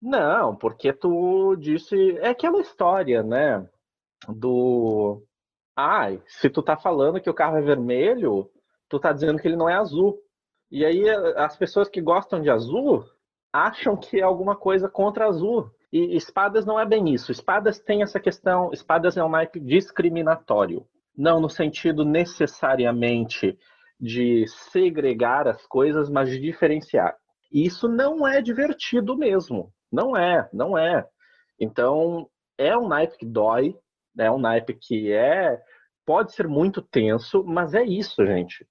não, 0.00 0.56
porque 0.56 0.92
tu 0.92 1.56
disse 1.56 2.16
é 2.18 2.28
aquela 2.28 2.60
história, 2.60 3.22
né, 3.22 3.68
do 4.28 5.22
ai, 5.76 6.22
se 6.26 6.50
tu 6.50 6.62
tá 6.62 6.76
falando 6.76 7.20
que 7.20 7.30
o 7.30 7.34
carro 7.34 7.56
é 7.56 7.62
vermelho, 7.62 8.50
tu 8.88 8.98
tá 8.98 9.12
dizendo 9.12 9.40
que 9.40 9.46
ele 9.46 9.56
não 9.56 9.68
é 9.68 9.74
azul. 9.74 10.18
E 10.70 10.84
aí 10.84 11.08
as 11.36 11.56
pessoas 11.56 11.88
que 11.88 12.00
gostam 12.00 12.40
de 12.40 12.50
azul 12.50 13.04
acham 13.52 13.96
que 13.96 14.20
é 14.20 14.22
alguma 14.22 14.56
coisa 14.56 14.88
contra 14.88 15.26
azul. 15.26 15.70
E 15.92 16.16
espadas 16.16 16.66
não 16.66 16.78
é 16.78 16.84
bem 16.84 17.12
isso. 17.12 17.32
Espadas 17.32 17.78
tem 17.78 18.02
essa 18.02 18.20
questão. 18.20 18.70
Espadas 18.72 19.16
é 19.16 19.24
um 19.24 19.28
naipe 19.28 19.58
discriminatório. 19.58 20.86
Não 21.16 21.40
no 21.40 21.48
sentido 21.48 22.04
necessariamente 22.04 23.58
de 24.00 24.46
segregar 24.70 25.48
as 25.48 25.66
coisas, 25.66 26.08
mas 26.08 26.28
de 26.30 26.38
diferenciar. 26.38 27.16
Isso 27.52 27.88
não 27.88 28.26
é 28.26 28.40
divertido 28.40 29.16
mesmo. 29.16 29.72
Não 29.90 30.16
é, 30.16 30.48
não 30.52 30.76
é. 30.76 31.06
Então, 31.58 32.28
é 32.56 32.76
um 32.76 32.86
naipe 32.86 33.18
que 33.18 33.26
dói, 33.26 33.74
é 34.18 34.30
um 34.30 34.38
naipe 34.38 34.74
que 34.74 35.12
é 35.12 35.58
pode 36.04 36.32
ser 36.32 36.48
muito 36.48 36.80
tenso, 36.80 37.44
mas 37.44 37.74
é 37.74 37.82
isso, 37.84 38.24
gente. 38.24 38.66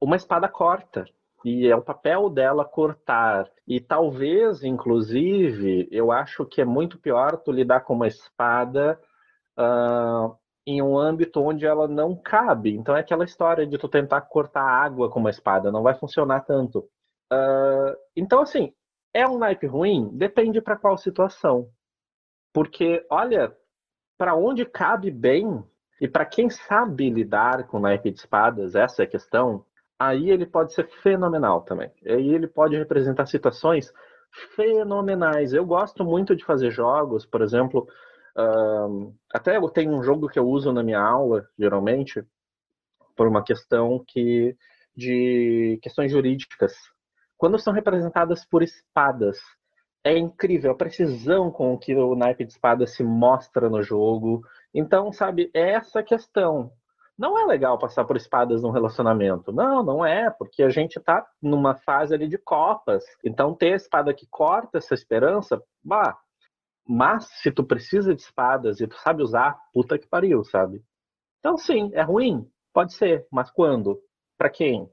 Uma 0.00 0.16
espada 0.16 0.48
corta, 0.48 1.04
e 1.44 1.66
é 1.66 1.76
o 1.76 1.82
papel 1.82 2.28
dela 2.28 2.64
cortar. 2.64 3.50
E 3.66 3.80
talvez, 3.80 4.62
inclusive, 4.62 5.88
eu 5.90 6.10
acho 6.10 6.44
que 6.44 6.60
é 6.60 6.64
muito 6.64 6.98
pior 6.98 7.36
tu 7.36 7.52
lidar 7.52 7.80
com 7.80 7.94
uma 7.94 8.06
espada 8.06 8.98
uh, 9.58 10.36
em 10.66 10.82
um 10.82 10.98
âmbito 10.98 11.40
onde 11.40 11.64
ela 11.64 11.86
não 11.86 12.16
cabe. 12.16 12.74
Então 12.74 12.96
é 12.96 13.00
aquela 13.00 13.24
história 13.24 13.66
de 13.66 13.78
tu 13.78 13.88
tentar 13.88 14.22
cortar 14.22 14.64
água 14.64 15.10
com 15.10 15.20
uma 15.20 15.30
espada, 15.30 15.70
não 15.70 15.82
vai 15.82 15.94
funcionar 15.94 16.40
tanto. 16.40 16.88
Uh, 17.32 17.96
então, 18.16 18.40
assim, 18.40 18.72
é 19.14 19.26
um 19.26 19.38
naipe 19.38 19.66
ruim? 19.66 20.10
Depende 20.12 20.60
para 20.60 20.76
qual 20.76 20.96
situação. 20.96 21.68
Porque, 22.52 23.06
olha, 23.10 23.56
para 24.18 24.34
onde 24.34 24.64
cabe 24.64 25.10
bem 25.10 25.64
e 26.00 26.08
para 26.08 26.26
quem 26.26 26.50
sabe 26.50 27.08
lidar 27.10 27.66
com 27.66 27.78
naipe 27.78 28.10
de 28.10 28.18
espadas, 28.18 28.74
essa 28.74 29.02
é 29.02 29.04
a 29.04 29.08
questão, 29.08 29.64
aí 29.98 30.30
ele 30.30 30.46
pode 30.46 30.72
ser 30.72 30.88
fenomenal 31.02 31.62
também. 31.62 31.90
Aí 32.04 32.34
ele 32.34 32.46
pode 32.46 32.76
representar 32.76 33.26
situações 33.26 33.92
fenomenais. 34.54 35.52
Eu 35.52 35.64
gosto 35.64 36.04
muito 36.04 36.36
de 36.36 36.44
fazer 36.44 36.70
jogos, 36.70 37.24
por 37.24 37.42
exemplo, 37.42 37.88
até 39.32 39.56
eu 39.56 39.68
tenho 39.68 39.92
um 39.92 40.02
jogo 40.02 40.28
que 40.28 40.38
eu 40.38 40.46
uso 40.46 40.72
na 40.72 40.82
minha 40.82 41.00
aula, 41.00 41.48
geralmente, 41.58 42.22
por 43.16 43.26
uma 43.26 43.42
questão 43.42 44.04
que 44.06 44.54
de 44.94 45.78
questões 45.82 46.10
jurídicas. 46.10 46.74
Quando 47.36 47.58
são 47.58 47.72
representadas 47.72 48.44
por 48.46 48.62
espadas, 48.62 49.38
é 50.04 50.16
incrível 50.16 50.70
a 50.70 50.76
precisão 50.76 51.50
com 51.50 51.76
que 51.78 51.94
o 51.94 52.14
naipe 52.14 52.44
de 52.44 52.52
espada 52.52 52.86
se 52.86 53.02
mostra 53.02 53.68
no 53.68 53.82
jogo. 53.82 54.42
Então, 54.72 55.12
sabe, 55.12 55.50
é 55.52 55.72
essa 55.72 56.02
questão 56.02 56.70
não 57.18 57.38
é 57.38 57.44
legal 57.46 57.78
passar 57.78 58.04
por 58.04 58.16
espadas 58.16 58.62
num 58.62 58.70
relacionamento. 58.70 59.52
Não, 59.52 59.82
não 59.82 60.04
é, 60.04 60.30
porque 60.30 60.62
a 60.62 60.68
gente 60.68 61.00
tá 61.00 61.26
numa 61.40 61.74
fase 61.74 62.14
ali 62.14 62.28
de 62.28 62.38
copas. 62.38 63.04
Então 63.24 63.54
ter 63.54 63.72
a 63.72 63.76
espada 63.76 64.14
que 64.14 64.26
corta 64.26 64.78
essa 64.78 64.94
esperança, 64.94 65.62
bah. 65.82 66.18
Mas 66.86 67.28
se 67.42 67.50
tu 67.50 67.64
precisa 67.64 68.14
de 68.14 68.22
espadas 68.22 68.80
e 68.80 68.86
tu 68.86 68.96
sabe 68.96 69.22
usar, 69.22 69.58
puta 69.72 69.98
que 69.98 70.06
pariu, 70.06 70.44
sabe? 70.44 70.82
Então 71.40 71.56
sim, 71.56 71.90
é 71.94 72.02
ruim, 72.02 72.48
pode 72.72 72.94
ser, 72.94 73.26
mas 73.30 73.50
quando? 73.50 74.00
Para 74.38 74.50
quem? 74.50 74.88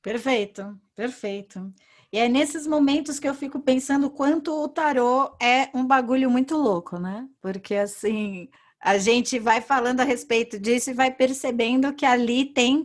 Perfeito, 0.00 0.78
perfeito. 0.94 1.72
E 2.12 2.18
é 2.18 2.28
nesses 2.28 2.66
momentos 2.66 3.18
que 3.18 3.28
eu 3.28 3.34
fico 3.34 3.60
pensando 3.60 4.10
quanto 4.10 4.52
o 4.52 4.68
tarô 4.68 5.36
é 5.42 5.68
um 5.74 5.86
bagulho 5.86 6.30
muito 6.30 6.56
louco, 6.56 6.98
né? 6.98 7.28
Porque 7.42 7.74
assim, 7.74 8.48
a 8.80 8.98
gente 8.98 9.38
vai 9.38 9.60
falando 9.60 10.00
a 10.00 10.04
respeito 10.04 10.58
disso 10.58 10.90
e 10.90 10.94
vai 10.94 11.10
percebendo 11.10 11.92
que 11.92 12.06
ali 12.06 12.44
tem 12.44 12.84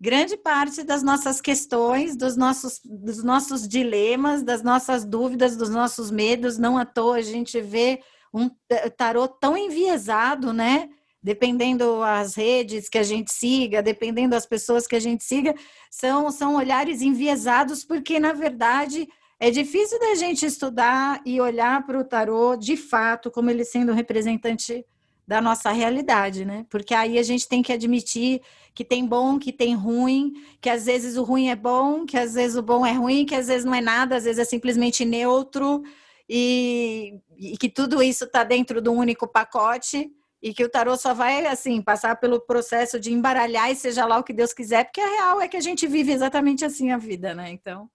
grande 0.00 0.36
parte 0.36 0.82
das 0.82 1.02
nossas 1.02 1.40
questões, 1.40 2.16
dos 2.16 2.36
nossos, 2.36 2.80
dos 2.84 3.22
nossos 3.22 3.68
dilemas, 3.68 4.42
das 4.42 4.62
nossas 4.62 5.04
dúvidas, 5.04 5.56
dos 5.56 5.68
nossos 5.68 6.10
medos. 6.10 6.56
Não 6.56 6.78
à 6.78 6.86
toa 6.86 7.16
a 7.16 7.22
gente 7.22 7.60
vê 7.60 8.00
um 8.32 8.50
tarô 8.96 9.28
tão 9.28 9.56
enviesado, 9.56 10.52
né? 10.52 10.88
Dependendo 11.22 12.02
as 12.02 12.34
redes 12.34 12.88
que 12.88 12.96
a 12.96 13.02
gente 13.02 13.30
siga, 13.30 13.82
dependendo 13.82 14.30
das 14.30 14.46
pessoas 14.46 14.86
que 14.86 14.96
a 14.96 15.00
gente 15.00 15.22
siga, 15.22 15.54
são, 15.90 16.30
são 16.30 16.54
olhares 16.54 17.02
enviesados, 17.02 17.84
porque, 17.84 18.18
na 18.18 18.32
verdade, 18.32 19.06
é 19.38 19.50
difícil 19.50 19.98
da 19.98 20.14
gente 20.14 20.46
estudar 20.46 21.20
e 21.26 21.38
olhar 21.38 21.84
para 21.84 21.98
o 21.98 22.04
tarô 22.04 22.56
de 22.56 22.74
fato, 22.74 23.30
como 23.30 23.50
ele 23.50 23.64
sendo 23.66 23.92
representante 23.92 24.84
da 25.30 25.40
nossa 25.40 25.70
realidade, 25.70 26.44
né? 26.44 26.66
Porque 26.68 26.92
aí 26.92 27.16
a 27.16 27.22
gente 27.22 27.46
tem 27.46 27.62
que 27.62 27.72
admitir 27.72 28.42
que 28.74 28.84
tem 28.84 29.06
bom, 29.06 29.38
que 29.38 29.52
tem 29.52 29.76
ruim, 29.76 30.32
que 30.60 30.68
às 30.68 30.86
vezes 30.86 31.16
o 31.16 31.22
ruim 31.22 31.50
é 31.50 31.54
bom, 31.54 32.04
que 32.04 32.18
às 32.18 32.34
vezes 32.34 32.56
o 32.56 32.62
bom 32.62 32.84
é 32.84 32.90
ruim, 32.90 33.24
que 33.24 33.36
às 33.36 33.46
vezes 33.46 33.64
não 33.64 33.72
é 33.72 33.80
nada, 33.80 34.16
às 34.16 34.24
vezes 34.24 34.40
é 34.40 34.44
simplesmente 34.44 35.04
neutro 35.04 35.84
e, 36.28 37.14
e 37.38 37.56
que 37.56 37.68
tudo 37.68 38.02
isso 38.02 38.24
está 38.24 38.42
dentro 38.42 38.82
de 38.82 38.90
um 38.90 38.96
único 38.96 39.28
pacote 39.28 40.10
e 40.42 40.52
que 40.52 40.64
o 40.64 40.68
tarô 40.68 40.96
só 40.96 41.14
vai 41.14 41.46
assim 41.46 41.80
passar 41.80 42.16
pelo 42.16 42.40
processo 42.40 42.98
de 42.98 43.12
embaralhar 43.12 43.70
e 43.70 43.76
seja 43.76 44.04
lá 44.06 44.18
o 44.18 44.24
que 44.24 44.32
Deus 44.32 44.52
quiser, 44.52 44.82
porque 44.82 45.00
a 45.00 45.06
real 45.06 45.40
é 45.40 45.46
que 45.46 45.56
a 45.56 45.60
gente 45.60 45.86
vive 45.86 46.10
exatamente 46.10 46.64
assim 46.64 46.90
a 46.90 46.98
vida, 46.98 47.34
né? 47.34 47.52
Então, 47.52 47.88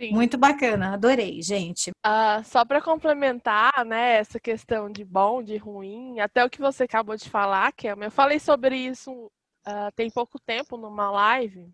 Sim. 0.00 0.12
Muito 0.12 0.36
bacana, 0.36 0.94
adorei, 0.94 1.40
gente. 1.42 1.90
Uh, 2.04 2.42
só 2.44 2.64
para 2.64 2.82
complementar, 2.82 3.84
né, 3.84 4.14
essa 4.14 4.40
questão 4.40 4.90
de 4.90 5.04
bom, 5.04 5.42
de 5.42 5.56
ruim, 5.56 6.18
até 6.18 6.44
o 6.44 6.50
que 6.50 6.60
você 6.60 6.84
acabou 6.84 7.16
de 7.16 7.28
falar, 7.30 7.72
Kelma, 7.72 8.04
eu 8.04 8.10
falei 8.10 8.38
sobre 8.40 8.76
isso 8.76 9.12
uh, 9.12 9.92
tem 9.94 10.10
pouco 10.10 10.40
tempo 10.40 10.76
numa 10.76 11.10
live, 11.10 11.70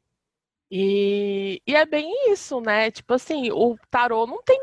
e, 0.71 1.63
e 1.67 1.75
é 1.75 1.87
bem 1.87 2.31
isso, 2.31 2.61
né? 2.61 2.91
Tipo 2.91 3.15
assim, 3.15 3.51
o 3.51 3.77
tarô 3.91 4.27
não 4.27 4.43
tem 4.43 4.63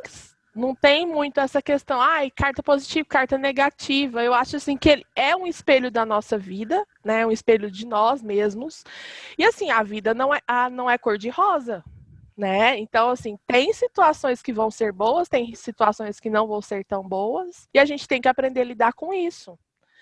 não 0.56 0.74
tem 0.74 1.06
muito 1.06 1.38
essa 1.42 1.62
questão, 1.62 2.00
ai, 2.00 2.32
carta 2.32 2.64
positiva, 2.64 3.06
carta 3.10 3.38
negativa. 3.38 4.24
Eu 4.24 4.34
acho 4.34 4.56
assim 4.56 4.78
que 4.78 4.90
ele 4.90 5.06
é 5.14 5.36
um 5.36 5.46
espelho 5.46 5.92
da 5.92 6.06
nossa 6.06 6.38
vida, 6.38 6.86
né? 7.04 7.26
Um 7.26 7.32
espelho 7.32 7.70
de 7.70 7.86
nós 7.86 8.22
mesmos. 8.22 8.84
E 9.38 9.44
assim, 9.44 9.70
a 9.70 9.84
vida 9.84 10.14
não 10.14 10.34
é, 10.34 10.40
a, 10.48 10.70
não 10.70 10.90
é 10.90 10.98
cor 10.98 11.18
de 11.18 11.30
rosa, 11.30 11.84
né? 12.38 12.78
Então, 12.78 13.10
assim, 13.10 13.38
tem 13.48 13.72
situações 13.74 14.42
que 14.42 14.52
vão 14.52 14.70
ser 14.70 14.92
boas, 14.92 15.30
tem 15.30 15.54
situações 15.56 16.20
que 16.20 16.30
não 16.30 16.48
vão 16.48 16.62
ser 16.62 16.84
tão 16.86 17.08
boas, 17.08 17.68
e 17.74 17.80
a 17.80 17.86
gente 17.86 18.08
tem 18.08 18.22
que 18.22 18.28
aprender 18.28 18.62
a 18.62 18.66
lidar 18.66 18.94
com 18.94 19.14
isso. 19.14 19.58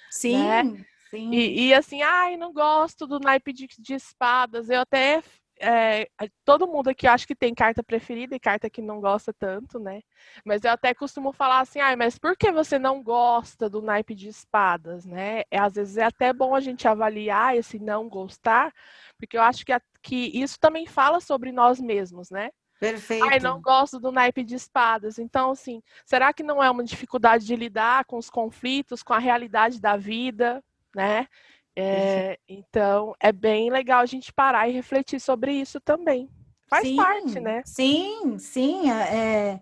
Sim. 0.09 0.37
Né? 0.37 0.85
Sim. 1.09 1.31
E, 1.31 1.67
e, 1.67 1.73
assim, 1.73 2.01
ai, 2.01 2.35
não 2.37 2.51
gosto 2.51 3.05
do 3.05 3.19
naipe 3.19 3.53
de, 3.53 3.67
de 3.77 3.93
espadas. 3.93 4.67
Eu 4.69 4.81
até 4.81 5.21
é, 5.63 6.07
todo 6.43 6.67
mundo 6.67 6.89
aqui 6.89 7.07
acho 7.07 7.25
que 7.25 7.35
tem 7.35 7.53
carta 7.53 7.81
preferida 7.81 8.35
e 8.35 8.39
carta 8.39 8.69
que 8.69 8.81
não 8.81 8.99
gosta 8.99 9.33
tanto, 9.33 9.79
né? 9.79 10.01
Mas 10.43 10.63
eu 10.63 10.71
até 10.71 10.93
costumo 10.93 11.31
falar 11.31 11.61
assim, 11.61 11.79
ai, 11.79 11.95
mas 11.95 12.17
por 12.17 12.35
que 12.35 12.51
você 12.51 12.77
não 12.77 13.01
gosta 13.01 13.69
do 13.69 13.81
naipe 13.81 14.13
de 14.13 14.27
espadas, 14.27 15.05
né? 15.05 15.43
É, 15.49 15.59
às 15.59 15.75
vezes 15.75 15.97
é 15.97 16.03
até 16.03 16.33
bom 16.33 16.53
a 16.53 16.59
gente 16.59 16.87
avaliar 16.87 17.55
esse 17.55 17.79
não 17.79 18.09
gostar, 18.09 18.73
porque 19.17 19.37
eu 19.37 19.41
acho 19.41 19.65
que, 19.65 19.71
a, 19.71 19.81
que 20.01 20.31
isso 20.33 20.59
também 20.59 20.85
fala 20.85 21.21
sobre 21.21 21.51
nós 21.51 21.79
mesmos, 21.79 22.29
né? 22.29 22.49
Perfeito. 22.79 23.25
Ai, 23.29 23.39
não 23.39 23.61
gosto 23.61 23.97
do 23.97 24.11
naipe 24.11 24.43
de 24.43 24.55
espadas. 24.55 25.17
Então, 25.17 25.51
assim, 25.51 25.81
será 26.05 26.33
que 26.33 26.43
não 26.43 26.61
é 26.61 26.69
uma 26.69 26.83
dificuldade 26.83 27.45
de 27.45 27.55
lidar 27.55 28.03
com 28.03 28.17
os 28.17 28.29
conflitos, 28.29 29.01
com 29.01 29.13
a 29.13 29.19
realidade 29.19 29.79
da 29.79 29.95
vida, 29.95 30.61
né? 30.93 31.27
É, 31.75 32.37
então, 32.47 33.15
é 33.19 33.31
bem 33.31 33.71
legal 33.71 34.01
a 34.01 34.05
gente 34.05 34.31
parar 34.31 34.67
e 34.67 34.73
refletir 34.73 35.19
sobre 35.19 35.53
isso 35.53 35.79
também. 35.79 36.29
Faz 36.67 36.87
sim, 36.87 36.95
parte, 36.95 37.39
né? 37.39 37.61
Sim, 37.65 38.37
sim. 38.37 38.91
É, 38.91 39.59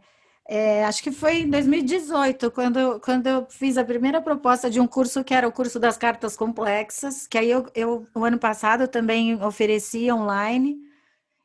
é, 0.48 0.84
acho 0.86 1.02
que 1.02 1.12
foi 1.12 1.42
em 1.42 1.50
2018, 1.50 2.52
quando, 2.52 3.00
quando 3.00 3.28
eu 3.28 3.48
fiz 3.50 3.78
a 3.78 3.86
primeira 3.86 4.22
proposta 4.22 4.70
de 4.70 4.80
um 4.80 4.88
curso 4.88 5.24
que 5.24 5.34
era 5.34 5.48
o 5.48 5.52
curso 5.52 5.80
das 5.80 5.98
cartas 5.98 6.36
complexas, 6.36 7.28
que 7.28 7.38
aí 7.38 7.50
eu, 7.50 7.66
eu 7.74 8.06
o 8.14 8.26
ano 8.26 8.38
passado 8.38 8.88
também 8.88 9.42
ofereci 9.42 10.12
online. 10.12 10.91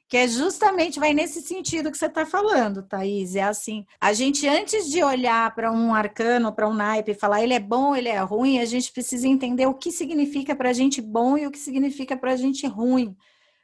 Que 0.08 0.16
é 0.16 0.28
justamente 0.28 1.00
vai 1.00 1.12
nesse 1.12 1.42
sentido 1.42 1.90
que 1.90 1.98
você 1.98 2.06
está 2.06 2.24
falando, 2.24 2.82
Thaís. 2.82 3.34
É 3.34 3.42
assim, 3.42 3.84
a 4.00 4.12
gente 4.12 4.46
antes 4.46 4.88
de 4.88 5.02
olhar 5.02 5.52
para 5.54 5.72
um 5.72 5.92
arcano, 5.92 6.52
para 6.52 6.68
um 6.68 6.74
naipe 6.74 7.10
e 7.10 7.14
falar 7.14 7.42
ele 7.42 7.54
é 7.54 7.60
bom, 7.60 7.94
ele 7.94 8.08
é 8.08 8.18
ruim, 8.20 8.60
a 8.60 8.64
gente 8.64 8.92
precisa 8.92 9.26
entender 9.26 9.66
o 9.66 9.74
que 9.74 9.90
significa 9.90 10.54
para 10.54 10.70
a 10.70 10.72
gente 10.72 11.00
bom 11.00 11.36
e 11.36 11.46
o 11.46 11.50
que 11.50 11.58
significa 11.58 12.16
para 12.16 12.32
a 12.32 12.36
gente 12.36 12.66
ruim. 12.66 13.16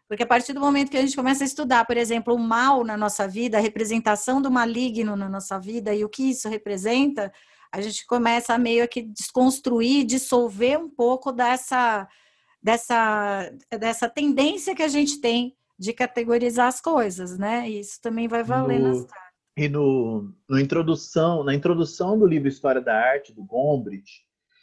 Porque 0.09 0.25
a 0.25 0.27
partir 0.27 0.53
do 0.53 0.61
momento 0.61 0.91
que 0.91 0.97
a 0.97 1.01
gente 1.01 1.17
começa 1.17 1.45
a 1.45 1.47
estudar, 1.47 1.87
por 1.87 1.97
exemplo, 1.97 2.35
o 2.35 2.39
mal 2.39 2.85
na 2.85 2.97
nossa 2.97 3.27
vida, 3.27 3.59
a 3.59 3.61
representação 3.61 4.43
do 4.43 4.51
maligno 4.51 5.17
na 5.17 5.29
nossa 5.29 5.59
vida 5.59 5.95
e 5.95 6.05
o 6.05 6.09
que 6.09 6.31
isso 6.31 6.49
representa, 6.49 7.33
a 7.71 7.81
gente 7.81 8.05
começa 8.05 8.53
a 8.53 8.59
meio 8.59 8.87
que 8.89 9.01
desconstruir, 9.01 10.05
dissolver 10.05 10.79
um 10.79 10.91
pouco 10.91 11.33
dessa, 11.33 12.07
dessa, 12.63 13.51
dessa 13.71 14.09
tendência 14.09 14.75
que 14.75 14.83
a 14.83 14.89
gente 14.89 15.21
tem 15.21 15.57
de 15.83 15.93
categorizar 15.93 16.69
as 16.69 16.81
coisas, 16.81 17.37
né? 17.37 17.69
E 17.69 17.81
isso 17.81 18.01
também 18.01 18.29
vai 18.29 18.45
valer 18.45 18.79
no, 18.79 18.89
nas 18.89 19.07
E 19.57 19.69
no, 19.69 20.33
no 20.49 20.61
introdução, 20.61 21.43
na 21.43 21.53
introdução 21.53 22.17
do 22.17 22.25
livro 22.25 22.49
História 22.49 22.81
da 22.81 22.95
Arte, 22.95 23.35
do 23.35 23.43
Gombrich, 23.43 24.23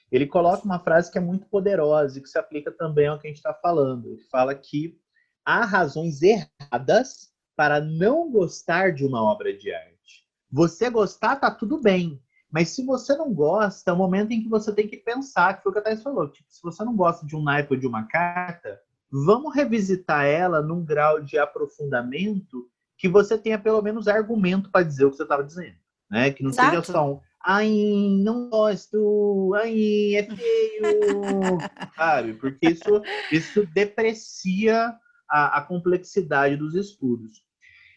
ele 0.09 0.25
coloca 0.25 0.63
uma 0.63 0.79
frase 0.79 1.11
que 1.11 1.17
é 1.17 1.21
muito 1.21 1.45
poderosa 1.47 2.17
e 2.17 2.21
que 2.21 2.29
se 2.29 2.39
aplica 2.39 2.71
também 2.71 3.07
ao 3.07 3.19
que 3.19 3.27
a 3.27 3.29
gente 3.29 3.37
está 3.37 3.53
falando. 3.53 4.13
Ele 4.13 4.23
fala 4.31 4.55
que 4.55 4.97
há 5.43 5.65
razões 5.65 6.21
erradas 6.21 7.33
para 7.53 7.81
não 7.81 8.31
gostar 8.31 8.93
de 8.93 9.05
uma 9.05 9.21
obra 9.21 9.53
de 9.55 9.73
arte. 9.73 10.25
Você 10.49 10.89
gostar 10.89 11.35
tá 11.35 11.51
tudo 11.51 11.81
bem, 11.81 12.17
mas 12.49 12.69
se 12.69 12.85
você 12.85 13.13
não 13.17 13.33
gosta, 13.33 13.91
é 13.91 13.93
o 13.93 13.97
momento 13.97 14.31
em 14.31 14.41
que 14.41 14.47
você 14.47 14.73
tem 14.73 14.87
que 14.87 14.97
pensar, 14.97 15.57
que 15.57 15.63
foi 15.63 15.71
o 15.71 15.73
que 15.73 15.79
a 15.79 15.83
Thais 15.83 16.01
falou. 16.01 16.31
Tipo, 16.31 16.47
se 16.49 16.61
você 16.63 16.81
não 16.85 16.95
gosta 16.95 17.25
de 17.25 17.35
um 17.35 17.43
naipe 17.43 17.73
ou 17.73 17.79
de 17.79 17.85
uma 17.85 18.07
carta, 18.07 18.79
vamos 19.11 19.53
revisitar 19.53 20.25
ela 20.25 20.61
num 20.61 20.83
grau 20.83 21.21
de 21.21 21.37
aprofundamento 21.37 22.69
que 22.97 23.07
você 23.07 23.37
tenha 23.37 23.57
pelo 23.57 23.81
menos 23.81 24.07
argumento 24.07 24.69
para 24.69 24.85
dizer 24.85 25.05
o 25.05 25.11
que 25.11 25.17
você 25.17 25.23
estava 25.23 25.43
dizendo. 25.43 25.75
Né? 26.09 26.31
Que 26.31 26.43
não 26.43 26.51
Exato. 26.51 26.69
seja 26.69 26.83
só 26.83 27.13
um, 27.13 27.19
ai, 27.43 27.69
não 28.21 28.49
gosto, 28.49 29.53
ai, 29.55 30.15
é 30.15 30.23
feio, 30.23 31.57
sabe? 31.95 32.33
Porque 32.33 32.69
isso, 32.69 33.01
isso 33.31 33.65
deprecia 33.73 34.93
a, 35.29 35.57
a 35.57 35.61
complexidade 35.61 36.57
dos 36.57 36.75
estudos. 36.75 37.43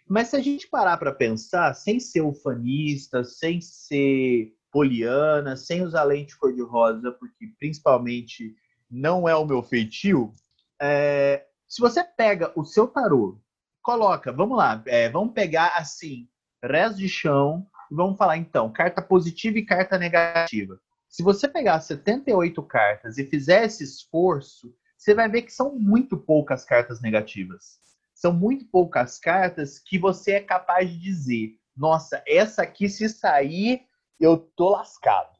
Mas 0.08 0.28
se 0.28 0.36
a 0.36 0.40
gente 0.40 0.68
parar 0.68 0.98
para 0.98 1.12
pensar, 1.12 1.72
sem 1.74 1.98
ser 1.98 2.20
ufanista, 2.20 3.24
sem 3.24 3.60
ser 3.60 4.52
poliana, 4.70 5.56
sem 5.56 5.82
usar 5.82 6.04
lente 6.04 6.36
cor-de-rosa, 6.36 7.12
porque 7.12 7.46
principalmente 7.58 8.54
não 8.90 9.28
é 9.28 9.34
o 9.34 9.46
meu 9.46 9.62
feitio, 9.62 10.34
é, 10.82 11.46
se 11.68 11.80
você 11.80 12.02
pega 12.02 12.52
o 12.56 12.64
seu 12.64 12.88
tarô, 12.88 13.40
coloca, 13.80 14.32
vamos 14.32 14.58
lá, 14.58 14.82
é, 14.86 15.08
vamos 15.08 15.32
pegar 15.32 15.74
assim, 15.76 16.28
resto 16.62 16.98
de 16.98 17.08
chão, 17.08 17.66
e 17.90 17.94
vamos 17.94 18.18
falar 18.18 18.36
então, 18.36 18.72
carta 18.72 19.00
positiva 19.00 19.58
e 19.58 19.64
carta 19.64 19.96
negativa. 19.96 20.78
Se 21.08 21.22
você 21.22 21.46
pegar 21.46 21.80
78 21.80 22.62
cartas 22.64 23.18
e 23.18 23.24
fizer 23.24 23.64
esse 23.64 23.84
esforço, 23.84 24.74
você 24.96 25.14
vai 25.14 25.28
ver 25.28 25.42
que 25.42 25.52
são 25.52 25.74
muito 25.78 26.16
poucas 26.16 26.64
cartas 26.64 27.00
negativas 27.00 27.82
são 28.22 28.32
muito 28.32 28.64
poucas 28.66 29.18
cartas 29.18 29.80
que 29.80 29.98
você 29.98 30.34
é 30.34 30.40
capaz 30.40 30.88
de 30.88 30.96
dizer: 30.96 31.58
nossa, 31.76 32.22
essa 32.24 32.62
aqui, 32.62 32.88
se 32.88 33.08
sair, 33.08 33.82
eu 34.20 34.38
tô 34.38 34.70
lascado. 34.70 35.36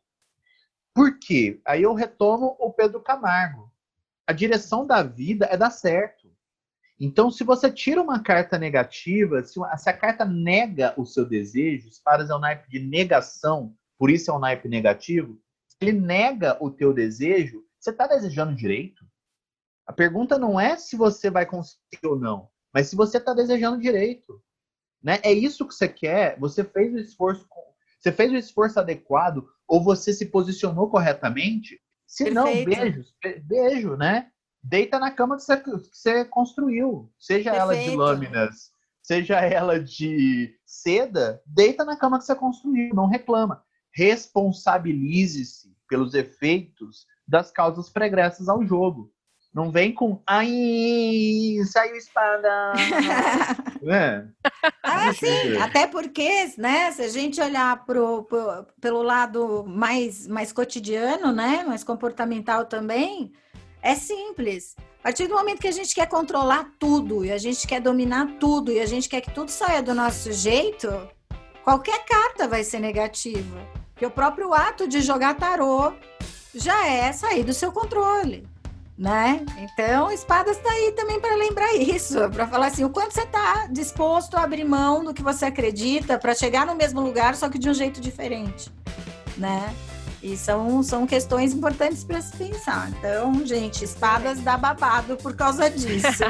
Por 0.93 1.17
quê? 1.21 1.63
Aí 1.65 1.85
eu 1.85 1.95
retomo 1.95 2.57
o 2.59 2.73
Pedro 2.73 3.01
Camargo. 3.01 3.72
A 4.27 4.33
direção 4.33 4.87
da 4.87 5.03
vida 5.03 5.47
é 5.47 5.57
dar 5.57 5.71
certo. 5.71 6.31
Então, 6.99 7.31
se 7.31 7.43
você 7.43 7.71
tira 7.71 8.01
uma 8.01 8.23
carta 8.23 8.59
negativa, 8.59 9.43
se, 9.43 9.55
se 9.55 9.91
a 9.91 9.97
carta 9.97 10.25
nega 10.25 10.95
o 10.97 11.05
seu 11.05 11.27
desejo, 11.27 11.89
espadas 11.89 12.31
é 12.31 12.35
um 12.35 12.39
naipe 12.39 12.71
de 12.71 12.79
negação, 12.79 13.75
por 13.99 14.11
isso 14.11 14.31
é 14.31 14.35
um 14.35 14.39
naipe 14.39 14.69
negativo, 14.69 15.39
ele 15.81 15.93
nega 15.93 16.57
o 16.61 16.71
teu 16.71 16.93
desejo, 16.93 17.65
você 17.79 17.91
está 17.91 18.07
desejando 18.07 18.55
direito? 18.55 19.05
A 19.85 19.93
pergunta 19.93 20.39
não 20.39 20.61
é 20.61 20.77
se 20.77 20.97
você 20.97 21.29
vai 21.29 21.45
conseguir 21.45 22.05
ou 22.05 22.17
não. 22.17 22.49
Mas 22.73 22.87
se 22.87 22.95
você 22.95 23.19
está 23.19 23.35
desejando 23.35 23.81
direito, 23.81 24.41
né? 25.03 25.19
É 25.25 25.33
isso 25.33 25.67
que 25.67 25.75
você 25.75 25.89
quer, 25.89 26.39
você 26.39 26.63
fez 26.63 26.95
o 26.95 26.99
esforço, 26.99 27.47
você 27.99 28.13
fez 28.13 28.31
o 28.31 28.37
esforço 28.37 28.79
adequado 28.79 29.49
ou 29.67 29.83
você 29.83 30.13
se 30.13 30.27
posicionou 30.27 30.89
corretamente. 30.89 31.82
Se 32.13 32.25
Perfeito. 32.25 32.35
não, 32.35 32.65
beijo, 32.77 33.05
beijo, 33.45 33.97
né? 33.97 34.31
Deita 34.63 34.99
na 34.99 35.11
cama 35.11 35.37
que 35.37 35.45
você, 35.45 35.57
que 35.57 35.71
você 35.71 36.25
construiu, 36.27 37.11
seja 37.19 37.53
Perfeito. 37.53 37.73
ela 37.73 37.91
de 37.91 37.97
lâminas, 37.97 38.71
seja 39.03 39.41
ela 39.41 39.83
de 39.83 40.55
seda, 40.67 41.41
deita 41.47 41.87
na 41.87 41.97
cama 41.97 42.19
que 42.19 42.27
você 42.27 42.35
construiu, 42.35 42.95
não 42.95 43.07
reclama. 43.07 43.65
Responsabilize-se 43.95 45.75
pelos 45.89 46.13
efeitos 46.13 47.07
das 47.27 47.51
causas 47.51 47.89
pregressas 47.89 48.47
ao 48.47 48.63
jogo. 48.63 49.11
Não 49.55 49.71
vem 49.71 49.93
com 49.93 50.19
ai, 50.27 51.59
saiu 51.67 51.95
espada. 51.95 52.73
é. 53.87 54.25
Ah, 54.83 55.13
sim, 55.13 55.59
até 55.59 55.87
porque, 55.87 56.55
né, 56.57 56.91
se 56.91 57.03
a 57.03 57.09
gente 57.09 57.39
olhar 57.39 57.85
pro, 57.85 58.23
pro, 58.23 58.67
pelo 58.81 59.03
lado 59.03 59.63
mais, 59.67 60.27
mais 60.27 60.53
cotidiano, 60.53 61.33
né, 61.33 61.65
mais 61.69 61.85
comportamental 61.85 62.65
também, 62.65 63.31
é 63.83 63.95
simples. 63.95 64.75
A 65.01 65.03
partir 65.03 65.27
do 65.27 65.35
momento 65.35 65.61
que 65.61 65.69
a 65.69 65.73
gente 65.73 65.95
quer 65.95 66.09
controlar 66.09 66.73
tudo, 66.79 67.23
e 67.23 67.31
a 67.31 67.39
gente 67.39 67.67
quer 67.67 67.81
dominar 67.81 68.39
tudo, 68.41 68.73
e 68.73 68.81
a 68.81 68.87
gente 68.87 69.07
quer 69.07 69.21
que 69.21 69.35
tudo 69.35 69.51
saia 69.51 69.83
do 69.83 69.95
nosso 69.95 70.33
jeito, 70.33 70.89
qualquer 71.63 72.07
carta 72.07 72.49
vai 72.49 72.65
ser 72.65 72.79
negativa. 72.79 73.61
Porque 73.93 74.07
o 74.07 74.11
próprio 74.11 74.55
ato 74.55 74.89
de 74.89 75.03
jogar 75.03 75.35
tarô 75.35 75.93
já 76.55 76.87
é 76.87 77.13
sair 77.13 77.45
do 77.45 77.53
seu 77.53 77.71
controle 77.71 78.51
né? 79.03 79.45
Então, 79.59 80.11
espadas 80.13 80.57
está 80.57 80.71
aí 80.71 80.93
também 80.93 81.19
para 81.19 81.35
lembrar 81.35 81.75
isso, 81.75 82.31
para 82.31 82.47
falar 82.47 82.69
assim, 82.69 82.85
o 82.85 82.89
quanto 82.89 83.13
você 83.13 83.23
está 83.23 83.67
disposto 83.69 84.37
a 84.37 84.45
abrir 84.45 84.63
mão 84.63 85.03
do 85.03 85.13
que 85.13 85.25
você 85.25 85.47
acredita 85.47 86.17
para 86.17 86.33
chegar 86.37 86.65
no 86.65 86.77
mesmo 86.77 87.01
lugar, 87.01 87.35
só 87.35 87.49
que 87.49 87.59
de 87.59 87.69
um 87.69 87.75
jeito 87.75 88.01
diferente, 88.01 88.71
né? 89.37 89.75
E 90.23 90.37
são, 90.37 90.85
são 90.85 91.05
questões 91.05 91.53
importantes 91.53 92.05
para 92.05 92.23
se 92.23 92.37
pensar. 92.37 92.91
Então, 92.91 93.45
gente, 93.45 93.85
espadas 93.85 94.41
dá 94.41 94.57
babado 94.57 95.17
por 95.17 95.35
causa 95.35 95.69
disso. 95.69 96.07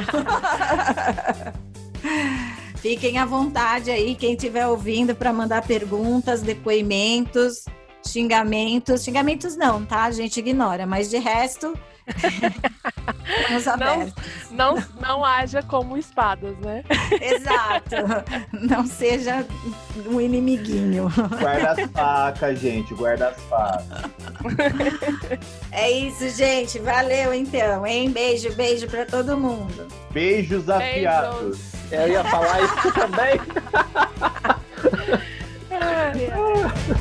Fiquem 2.76 3.18
à 3.18 3.26
vontade 3.26 3.90
aí, 3.90 4.14
quem 4.14 4.32
estiver 4.32 4.66
ouvindo, 4.66 5.14
para 5.14 5.30
mandar 5.30 5.60
perguntas, 5.66 6.40
depoimentos, 6.40 7.66
xingamentos. 8.06 9.04
Xingamentos 9.04 9.56
não, 9.56 9.84
tá? 9.84 10.04
A 10.04 10.10
gente 10.10 10.40
ignora, 10.40 10.86
mas 10.86 11.10
de 11.10 11.18
resto, 11.18 11.74
não, 13.78 14.12
não, 14.50 14.84
não 15.00 15.24
haja 15.24 15.62
como 15.62 15.96
espadas, 15.96 16.56
né? 16.58 16.84
Exato. 17.20 17.96
Não 18.52 18.86
seja 18.86 19.46
um 20.06 20.20
inimiguinho. 20.20 21.08
Guarda 21.38 21.70
as 21.72 21.90
facas, 21.90 22.58
gente. 22.58 22.94
Guarda 22.94 23.28
as 23.28 23.40
facas. 23.42 24.10
É 25.70 25.90
isso, 25.90 26.28
gente. 26.30 26.78
Valeu 26.78 27.32
então, 27.32 27.86
hein? 27.86 28.10
Beijo, 28.10 28.54
beijo 28.54 28.86
pra 28.88 29.06
todo 29.06 29.38
mundo. 29.38 29.86
Beijos 30.10 30.68
afiados. 30.68 31.58
Beijos. 31.58 31.92
Eu 31.92 32.08
ia 32.08 32.24
falar 32.24 32.62
isso 32.62 32.92
também. 32.92 33.40